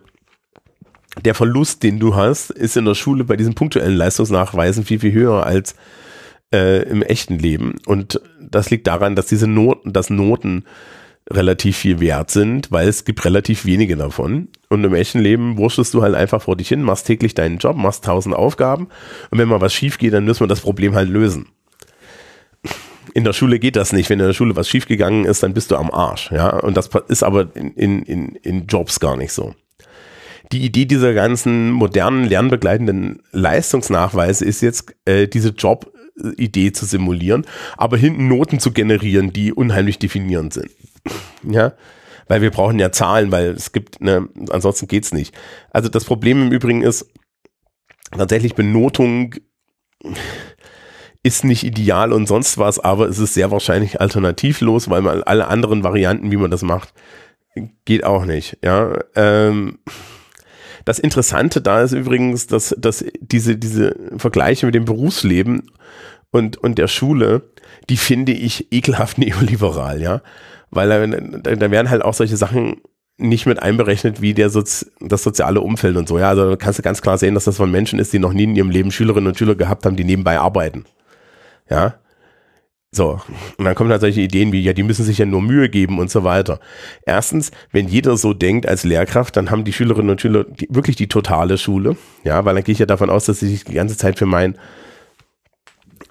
[1.23, 5.13] der Verlust, den du hast, ist in der Schule bei diesen punktuellen Leistungsnachweisen viel, viel
[5.13, 5.75] höher als
[6.53, 7.77] äh, im echten Leben.
[7.87, 10.65] Und das liegt daran, dass diese Noten, dass Noten
[11.31, 14.49] relativ viel wert sind, weil es gibt relativ wenige davon.
[14.69, 17.77] Und im echten Leben wurschtelst du halt einfach vor dich hin, machst täglich deinen Job,
[17.77, 18.89] machst tausend Aufgaben.
[19.31, 21.47] Und wenn mal was schief geht, dann müssen wir das Problem halt lösen.
[23.15, 24.11] In der Schule geht das nicht.
[24.11, 26.31] Wenn in der Schule was schiefgegangen ist, dann bist du am Arsch.
[26.33, 29.55] Ja, und das ist aber in, in, in Jobs gar nicht so
[30.53, 37.47] die Idee dieser ganzen modernen lernbegleitenden Leistungsnachweise ist jetzt, äh, diese Job-Idee zu simulieren,
[37.77, 40.71] aber hinten Noten zu generieren, die unheimlich definierend sind.
[41.43, 41.73] ja,
[42.29, 45.35] weil wir brauchen ja Zahlen, weil es gibt, ne, ansonsten geht's nicht.
[45.71, 47.11] Also das Problem im Übrigen ist,
[48.13, 49.35] tatsächlich Benotung
[51.25, 55.49] ist nicht ideal und sonst was, aber es ist sehr wahrscheinlich alternativlos, weil man alle
[55.49, 56.93] anderen Varianten, wie man das macht,
[57.87, 58.59] geht auch nicht.
[58.63, 59.79] Ja, ähm,
[60.85, 65.71] das Interessante da ist übrigens, dass, dass diese, diese Vergleiche mit dem Berufsleben
[66.31, 67.51] und, und der Schule,
[67.89, 70.21] die finde ich ekelhaft neoliberal, ja.
[70.71, 72.83] Weil da, da werden halt auch solche Sachen
[73.17, 76.19] nicht mit einberechnet, wie der Sozi das soziale Umfeld und so.
[76.19, 78.43] Ja, also kannst du ganz klar sehen, dass das von Menschen ist, die noch nie
[78.43, 80.85] in ihrem Leben Schülerinnen und Schüler gehabt haben, die nebenbei arbeiten.
[81.69, 81.95] Ja.
[82.93, 83.21] So,
[83.59, 85.99] und dann kommen halt solche Ideen wie, ja, die müssen sich ja nur Mühe geben
[85.99, 86.61] und so weiter.
[87.05, 91.09] Erstens, wenn jeder so denkt als Lehrkraft, dann haben die Schülerinnen und Schüler wirklich die
[91.09, 91.97] totale Schule.
[92.23, 94.27] Ja, weil dann gehe ich ja davon aus, dass sie sich die ganze Zeit für
[94.27, 94.57] mein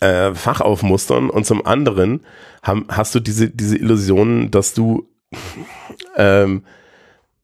[0.02, 1.30] äh, Fach aufmustern.
[1.30, 2.20] Und zum anderen
[2.62, 5.08] haben, hast du diese, diese Illusion, dass du
[6.18, 6.64] ähm,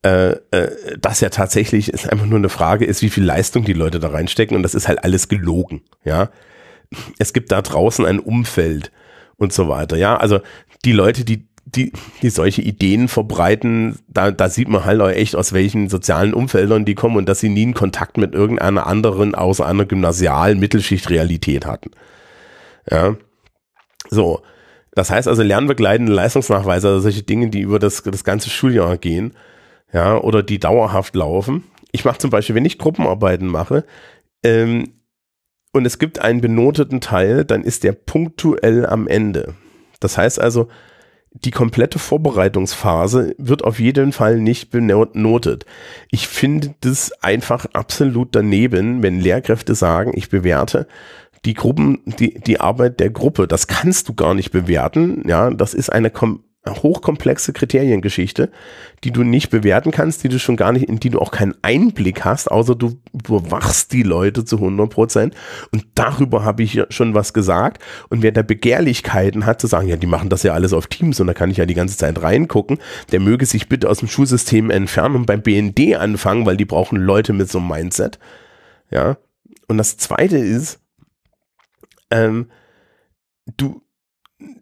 [0.03, 3.73] äh, äh, das ja tatsächlich ist einfach nur eine Frage ist, wie viel Leistung die
[3.73, 6.29] Leute da reinstecken und das ist halt alles gelogen, ja.
[7.17, 8.91] Es gibt da draußen ein Umfeld
[9.37, 9.97] und so weiter.
[9.97, 10.39] Ja, also
[10.85, 15.35] die Leute, die die, die solche Ideen verbreiten, da, da sieht man halt auch echt,
[15.35, 19.35] aus welchen sozialen Umfeldern die kommen und dass sie nie einen Kontakt mit irgendeiner anderen
[19.35, 21.91] außer einer gymnasialen Mittelschicht-Realität hatten.
[22.89, 23.15] Ja.
[24.09, 24.41] So.
[24.95, 29.33] Das heißt also lernbegleitende Leistungsnachweise, also solche Dinge, die über das, das ganze Schuljahr gehen,
[29.93, 31.63] ja, oder die dauerhaft laufen.
[31.91, 33.85] Ich mache zum Beispiel, wenn ich Gruppenarbeiten mache,
[34.43, 34.91] ähm,
[35.71, 39.55] und es gibt einen benoteten Teil, dann ist der punktuell am Ende.
[39.99, 40.67] Das heißt also,
[41.31, 45.65] die komplette Vorbereitungsphase wird auf jeden Fall nicht benotet.
[46.09, 50.87] Ich finde das einfach absolut daneben, wenn Lehrkräfte sagen, ich bewerte
[51.45, 53.47] die Gruppen, die, die Arbeit der Gruppe.
[53.47, 55.23] Das kannst du gar nicht bewerten.
[55.27, 56.43] Ja, das ist eine kom
[56.75, 58.51] hochkomplexe Kriteriengeschichte,
[59.03, 61.55] die du nicht bewerten kannst, die du schon gar nicht, in die du auch keinen
[61.61, 65.35] Einblick hast, außer du überwachst die Leute zu 100 Prozent.
[65.71, 67.81] Und darüber habe ich schon was gesagt.
[68.09, 71.19] Und wer da Begehrlichkeiten hat, zu sagen, ja, die machen das ja alles auf Teams
[71.19, 72.79] und da kann ich ja die ganze Zeit reingucken,
[73.11, 76.97] der möge sich bitte aus dem Schulsystem entfernen und beim BND anfangen, weil die brauchen
[76.97, 78.19] Leute mit so einem Mindset.
[78.91, 79.17] Ja.
[79.67, 80.79] Und das zweite ist,
[82.11, 82.49] ähm,
[83.57, 83.81] du,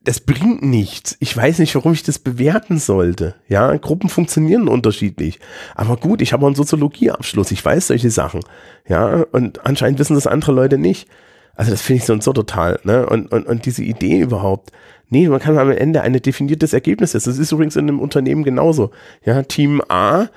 [0.03, 1.17] das bringt nichts.
[1.19, 3.35] Ich weiß nicht, warum ich das bewerten sollte.
[3.47, 5.39] Ja, Gruppen funktionieren unterschiedlich.
[5.75, 7.51] Aber gut, ich habe einen Soziologieabschluss.
[7.51, 8.41] Ich weiß solche Sachen.
[8.87, 11.07] Ja, und anscheinend wissen das andere Leute nicht.
[11.55, 12.79] Also das finde ich so und so total.
[12.83, 13.05] Ne?
[13.05, 14.71] Und, und, und diese Idee überhaupt.
[15.09, 17.29] Nee, man kann am Ende ein definiertes Ergebnis setzen.
[17.29, 18.91] Das ist übrigens in einem Unternehmen genauso.
[19.25, 20.27] Ja, Team A,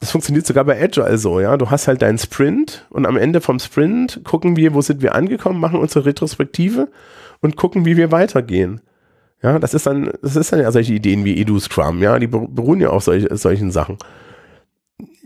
[0.00, 1.40] das funktioniert sogar bei Agile so.
[1.40, 5.00] Ja, du hast halt deinen Sprint und am Ende vom Sprint gucken wir, wo sind
[5.00, 6.88] wir angekommen, machen unsere Retrospektive
[7.42, 8.80] und gucken, wie wir weitergehen.
[9.42, 12.28] Ja, das ist dann, das ist dann ja solche Ideen wie Edu Scrum, ja, die
[12.28, 13.98] beruhen ja auf solch, solchen Sachen.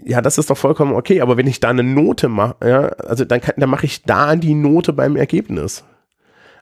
[0.04, 3.24] Ja, das ist doch vollkommen okay, aber wenn ich da eine Note mache, ja, also
[3.24, 5.84] dann, dann mache ich da die Note beim Ergebnis.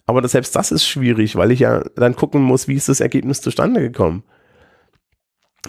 [0.07, 3.01] Aber das, selbst das ist schwierig, weil ich ja dann gucken muss, wie ist das
[3.01, 4.25] Ergebnis zustande gekommen.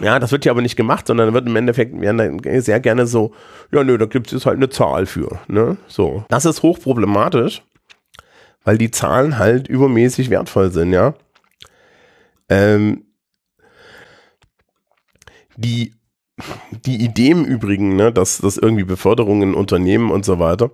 [0.00, 3.32] Ja, das wird ja aber nicht gemacht, sondern wird im Endeffekt werden sehr gerne so,
[3.72, 5.38] ja, nö, da gibt es halt eine Zahl für.
[5.48, 5.78] Ne?
[5.86, 6.24] So.
[6.28, 7.62] Das ist hochproblematisch
[8.66, 11.14] weil die Zahlen halt übermäßig wertvoll sind, ja.
[12.48, 13.06] Ähm,
[15.56, 15.94] die,
[16.84, 20.70] die Idee im Übrigen, ne, dass, dass irgendwie Beförderungen in Unternehmen und so weiter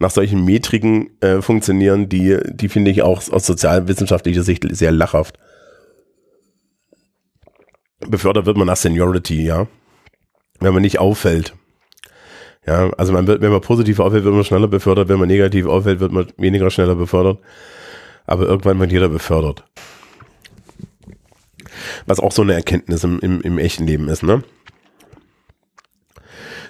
[0.00, 5.38] nach solchen Metriken äh, funktionieren, die, die finde ich auch aus sozialwissenschaftlicher Sicht sehr lachhaft.
[8.00, 9.68] Befördert wird man nach Seniority, ja.
[10.58, 11.54] Wenn man nicht auffällt.
[12.66, 15.66] Ja, also man wird, wenn man positiv auffällt, wird man schneller befördert, wenn man negativ
[15.66, 17.38] auffällt, wird man weniger schneller befördert.
[18.26, 19.64] Aber irgendwann wird jeder befördert.
[22.06, 24.42] Was auch so eine Erkenntnis im, im, im echten Leben ist, ne?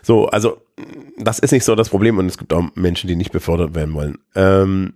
[0.02, 0.62] So, also
[1.18, 3.94] das ist nicht so das Problem und es gibt auch Menschen, die nicht befördert werden
[3.94, 4.18] wollen.
[4.34, 4.94] Ähm,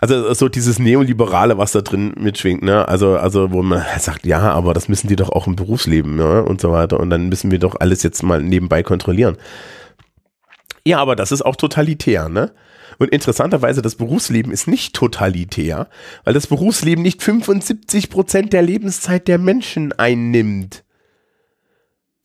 [0.00, 2.88] also so dieses Neoliberale, was da drin mitschwingt, ne?
[2.88, 6.44] Also, also wo man sagt, ja, aber das müssen die doch auch im Berufsleben, ne?
[6.44, 7.00] Und so weiter.
[7.00, 9.36] Und dann müssen wir doch alles jetzt mal nebenbei kontrollieren.
[10.84, 12.52] Ja, aber das ist auch totalitär, ne?
[12.98, 15.88] Und interessanterweise, das Berufsleben ist nicht totalitär,
[16.24, 20.84] weil das Berufsleben nicht 75 Prozent der Lebenszeit der Menschen einnimmt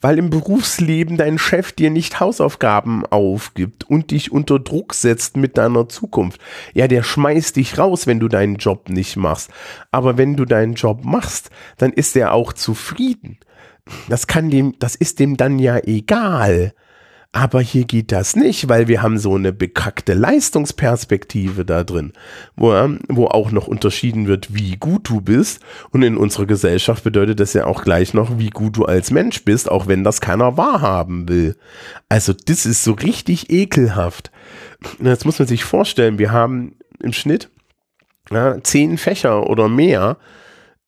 [0.05, 5.57] weil im Berufsleben dein Chef dir nicht Hausaufgaben aufgibt und dich unter Druck setzt mit
[5.57, 6.39] deiner Zukunft.
[6.75, 9.49] Ja, der schmeißt dich raus, wenn du deinen Job nicht machst.
[9.89, 11.49] Aber wenn du deinen Job machst,
[11.79, 13.39] dann ist er auch zufrieden.
[14.07, 16.75] Das kann dem, das ist dem dann ja egal.
[17.35, 22.13] Aber hier geht das nicht, weil wir haben so eine bekackte Leistungsperspektive da drin,
[22.55, 22.71] wo,
[23.09, 25.61] wo auch noch unterschieden wird, wie gut du bist.
[25.91, 29.43] Und in unserer Gesellschaft bedeutet das ja auch gleich noch, wie gut du als Mensch
[29.43, 31.57] bist, auch wenn das keiner wahrhaben will.
[32.07, 34.31] Also das ist so richtig ekelhaft.
[35.03, 37.49] Jetzt muss man sich vorstellen, wir haben im Schnitt
[38.31, 40.15] ja, zehn Fächer oder mehr.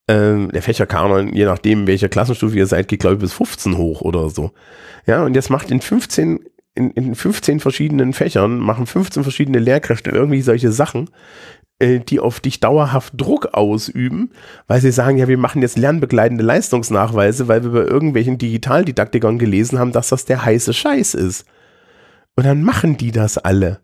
[0.07, 4.01] Ähm, der Fächerkanon, je nachdem, welche Klassenstufe ihr seid, geht, glaube ich, bis 15 hoch
[4.01, 4.51] oder so.
[5.05, 6.39] Ja, und jetzt macht in 15,
[6.75, 11.09] in, in 15 verschiedenen Fächern, machen 15 verschiedene Lehrkräfte irgendwie solche Sachen,
[11.79, 14.31] äh, die auf dich dauerhaft Druck ausüben,
[14.67, 19.77] weil sie sagen, ja, wir machen jetzt lernbegleitende Leistungsnachweise, weil wir bei irgendwelchen Digitaldidaktikern gelesen
[19.77, 21.45] haben, dass das der heiße Scheiß ist.
[22.35, 23.79] Und dann machen die das alle.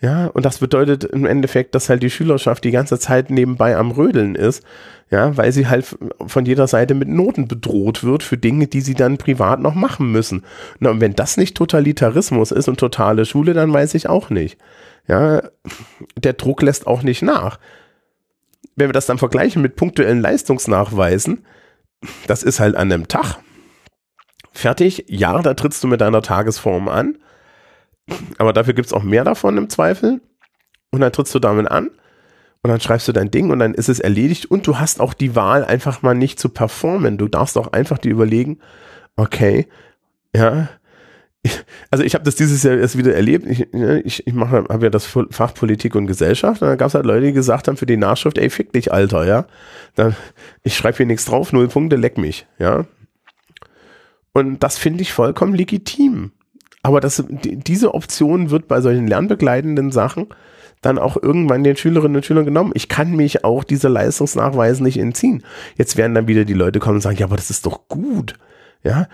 [0.00, 3.90] Ja, und das bedeutet im Endeffekt, dass halt die Schülerschaft die ganze Zeit nebenbei am
[3.90, 4.62] Rödeln ist,
[5.10, 8.94] ja, weil sie halt von jeder Seite mit Noten bedroht wird für Dinge, die sie
[8.94, 10.44] dann privat noch machen müssen.
[10.80, 14.58] Na, und wenn das nicht Totalitarismus ist und totale Schule, dann weiß ich auch nicht.
[15.06, 15.42] Ja,
[16.16, 17.58] der Druck lässt auch nicht nach.
[18.76, 21.46] Wenn wir das dann vergleichen mit punktuellen Leistungsnachweisen,
[22.26, 23.38] das ist halt an einem Tag.
[24.52, 27.18] Fertig, ja, da trittst du mit deiner Tagesform an
[28.38, 30.20] aber dafür gibt es auch mehr davon im Zweifel.
[30.90, 31.90] Und dann trittst du damit an
[32.62, 35.12] und dann schreibst du dein Ding und dann ist es erledigt und du hast auch
[35.12, 37.18] die Wahl, einfach mal nicht zu performen.
[37.18, 38.58] Du darfst auch einfach dir überlegen,
[39.16, 39.66] okay,
[40.34, 40.68] ja,
[41.90, 43.46] also ich habe das dieses Jahr erst wieder erlebt.
[43.46, 46.94] Ich, ne, ich, ich habe ja das Fach Politik und Gesellschaft und dann gab es
[46.94, 49.46] halt Leute, die gesagt haben für die Nachschrift, ey, fick dich, Alter, ja.
[49.94, 50.16] Dann,
[50.62, 52.86] ich schreibe hier nichts drauf, null Punkte, leck mich, ja.
[54.32, 56.32] Und das finde ich vollkommen legitim.
[56.84, 60.26] Aber das, diese Option wird bei solchen lernbegleitenden Sachen
[60.82, 62.72] dann auch irgendwann den Schülerinnen und Schülern genommen.
[62.74, 65.42] Ich kann mich auch dieser Leistungsnachweise nicht entziehen.
[65.76, 68.34] Jetzt werden dann wieder die Leute kommen und sagen, ja, aber das ist doch gut.
[68.82, 69.08] Ja,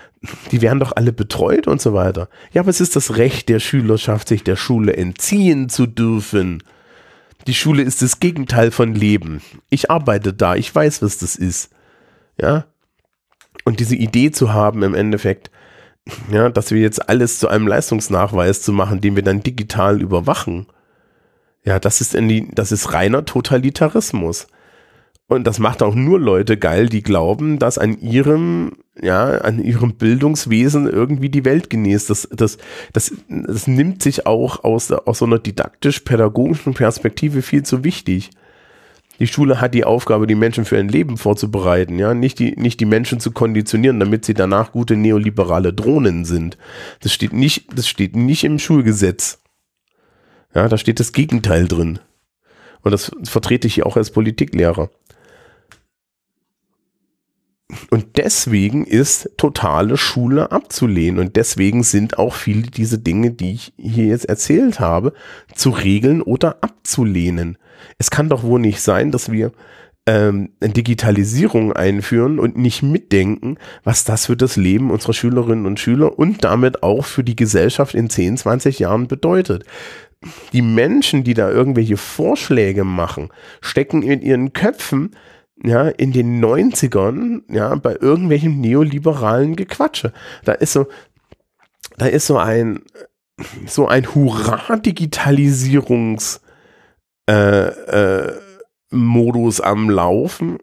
[0.51, 2.29] die werden doch alle betreut und so weiter.
[2.53, 6.65] Ja, aber es ist das Recht der Schülerschaft, sich der Schule entziehen zu dürfen.
[7.47, 9.43] Die Schule ist das Gegenteil von Leben.
[9.71, 11.71] Ich arbeite da, ich weiß, was das ist.
[12.37, 12.65] Ja.
[13.65, 15.53] Und diese Idee zu haben im Endeffekt,
[16.31, 20.67] ja, dass wir jetzt alles zu einem Leistungsnachweis zu machen, den wir dann digital überwachen.
[21.65, 24.47] Ja, das ist, in die, das ist reiner Totalitarismus.
[25.31, 29.95] Und das macht auch nur Leute geil, die glauben, dass an ihrem, ja, an ihrem
[29.95, 32.11] Bildungswesen irgendwie die Welt genießt.
[32.11, 32.59] Das, das,
[32.93, 38.31] das, das nimmt sich auch aus, aus so einer didaktisch-pädagogischen Perspektive viel zu wichtig.
[39.21, 42.81] Die Schule hat die Aufgabe, die Menschen für ein Leben vorzubereiten, ja, nicht die, nicht
[42.81, 46.57] die Menschen zu konditionieren, damit sie danach gute neoliberale Drohnen sind.
[47.01, 49.43] Das steht nicht, das steht nicht im Schulgesetz.
[50.55, 51.99] Ja, da steht das Gegenteil drin.
[52.81, 54.89] Und das vertrete ich auch als Politiklehrer.
[57.91, 61.21] Und deswegen ist totale Schule abzulehnen.
[61.21, 65.13] Und deswegen sind auch viele diese Dinge, die ich hier jetzt erzählt habe,
[65.55, 67.59] zu regeln oder abzulehnen
[67.99, 69.53] es kann doch wohl nicht sein, dass wir
[70.07, 76.19] ähm, Digitalisierung einführen und nicht mitdenken, was das für das Leben unserer Schülerinnen und Schüler
[76.19, 79.65] und damit auch für die Gesellschaft in 10, 20 Jahren bedeutet.
[80.53, 83.29] Die Menschen, die da irgendwelche Vorschläge machen,
[83.61, 85.17] stecken in ihren Köpfen
[85.63, 90.13] ja, in den 90ern, ja, bei irgendwelchen neoliberalen Gequatsche.
[90.45, 90.87] Da ist so,
[91.99, 92.83] da ist so ein,
[93.67, 96.41] so ein Hurra-Digitalisierungs-
[97.31, 98.41] äh, äh,
[98.93, 100.59] am Laufen,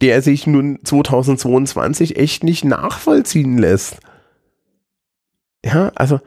[0.00, 3.96] der sich nun 2022 echt nicht nachvollziehen lässt.
[5.64, 6.20] Ja, also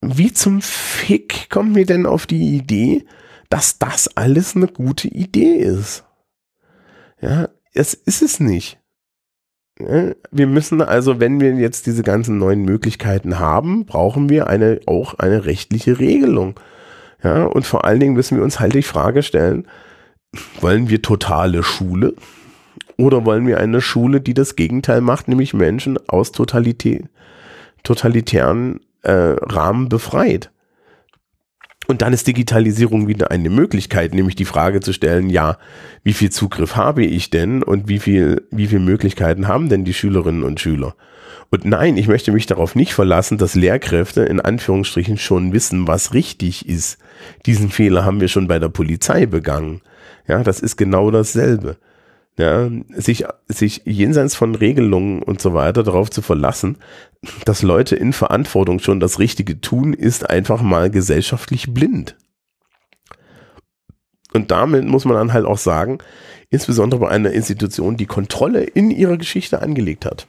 [0.00, 3.06] wie zum Fick kommt mir denn auf die Idee,
[3.50, 6.04] dass das alles eine gute Idee ist?
[7.20, 8.78] Ja, es ist es nicht.
[9.78, 14.80] Ja, wir müssen also, wenn wir jetzt diese ganzen neuen Möglichkeiten haben, brauchen wir eine,
[14.86, 16.58] auch eine rechtliche Regelung.
[17.22, 19.66] Ja, und vor allen Dingen müssen wir uns halt die Frage stellen,
[20.60, 22.14] wollen wir totale Schule
[22.98, 27.04] oder wollen wir eine Schule, die das Gegenteil macht, nämlich Menschen aus Totalität,
[27.82, 30.50] totalitären äh, Rahmen befreit?
[31.86, 35.58] Und dann ist Digitalisierung wieder eine Möglichkeit, nämlich die Frage zu stellen, ja,
[36.02, 39.94] wie viel Zugriff habe ich denn und wie viel, wie viel Möglichkeiten haben denn die
[39.94, 40.94] Schülerinnen und Schüler?
[41.50, 46.12] Und nein, ich möchte mich darauf nicht verlassen, dass Lehrkräfte in Anführungsstrichen schon wissen, was
[46.12, 46.98] richtig ist.
[47.46, 49.80] Diesen Fehler haben wir schon bei der Polizei begangen.
[50.26, 51.76] Ja, das ist genau dasselbe.
[52.38, 56.76] Ja, sich, sich jenseits von Regelungen und so weiter darauf zu verlassen,
[57.46, 62.14] dass Leute in Verantwortung schon das Richtige tun, ist einfach mal gesellschaftlich blind.
[64.34, 65.98] Und damit muss man dann halt auch sagen,
[66.50, 70.26] insbesondere bei einer Institution, die Kontrolle in ihrer Geschichte angelegt hat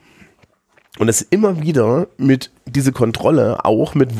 [0.97, 4.11] und es immer wieder mit diese Kontrolle auch mit,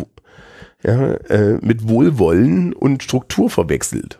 [0.83, 4.19] ja, äh, mit Wohlwollen und Struktur verwechselt.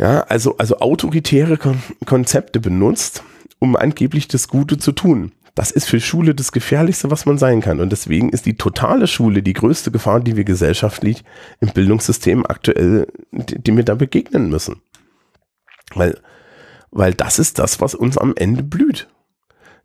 [0.00, 3.22] Ja, also, also autoritäre Kon Konzepte benutzt,
[3.58, 5.32] um angeblich das Gute zu tun.
[5.54, 7.80] Das ist für Schule das Gefährlichste, was man sein kann.
[7.80, 11.22] Und deswegen ist die totale Schule die größte Gefahr, die wir gesellschaftlich
[11.60, 14.80] im Bildungssystem aktuell, die, die wir da begegnen müssen.
[15.94, 16.18] Weil,
[16.90, 19.06] weil das ist das, was uns am Ende blüht.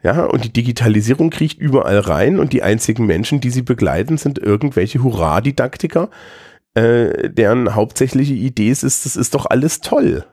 [0.01, 4.39] Ja, und die Digitalisierung kriecht überall rein und die einzigen Menschen, die sie begleiten, sind
[4.39, 6.09] irgendwelche Hurra-Didaktiker,
[6.75, 10.25] äh, deren hauptsächliche Idee ist, das ist doch alles toll.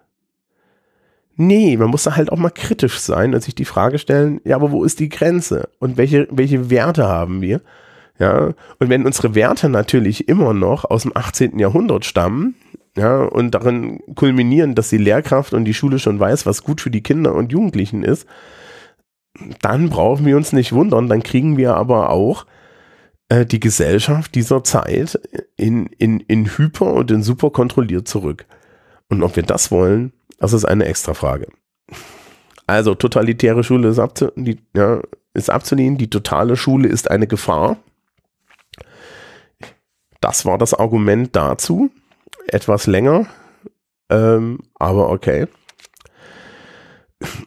[1.37, 4.57] Nee, man muss da halt auch mal kritisch sein und sich die Frage stellen, ja,
[4.57, 5.71] aber wo ist die Grenze?
[5.79, 7.63] Und welche, welche Werte haben wir?
[8.19, 11.59] Ja, und wenn unsere Werte natürlich immer noch aus dem 18.
[11.59, 12.55] Jahrhundert stammen,
[12.97, 16.91] ja, und darin kulminieren, dass die Lehrkraft und die Schule schon weiß, was gut für
[16.91, 18.27] die Kinder und Jugendlichen ist,
[19.63, 22.45] dann brauchen wir uns nicht wundern, dann kriegen wir aber auch
[23.33, 25.19] äh, die Gesellschaft dieser Zeit
[25.57, 28.45] in, in, in hyper und in super kontrolliert zurück.
[29.09, 31.49] Und ob wir das wollen, das ist eine extra Frage.
[32.67, 35.01] Also totalitäre Schule ist, abzu die, ja,
[35.33, 37.79] ist abzulehnen, die totale Schule ist eine Gefahr.
[40.21, 41.91] Das war das Argument dazu.
[42.49, 43.27] Etwas länger,
[44.11, 45.47] ähm, aber okay.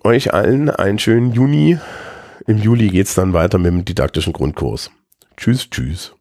[0.04, 1.78] Euch allen einen schönen Juni.
[2.48, 4.90] Im Juli geht es dann weiter mit dem didaktischen Grundkurs.
[5.38, 6.15] Tschüss, tschüss.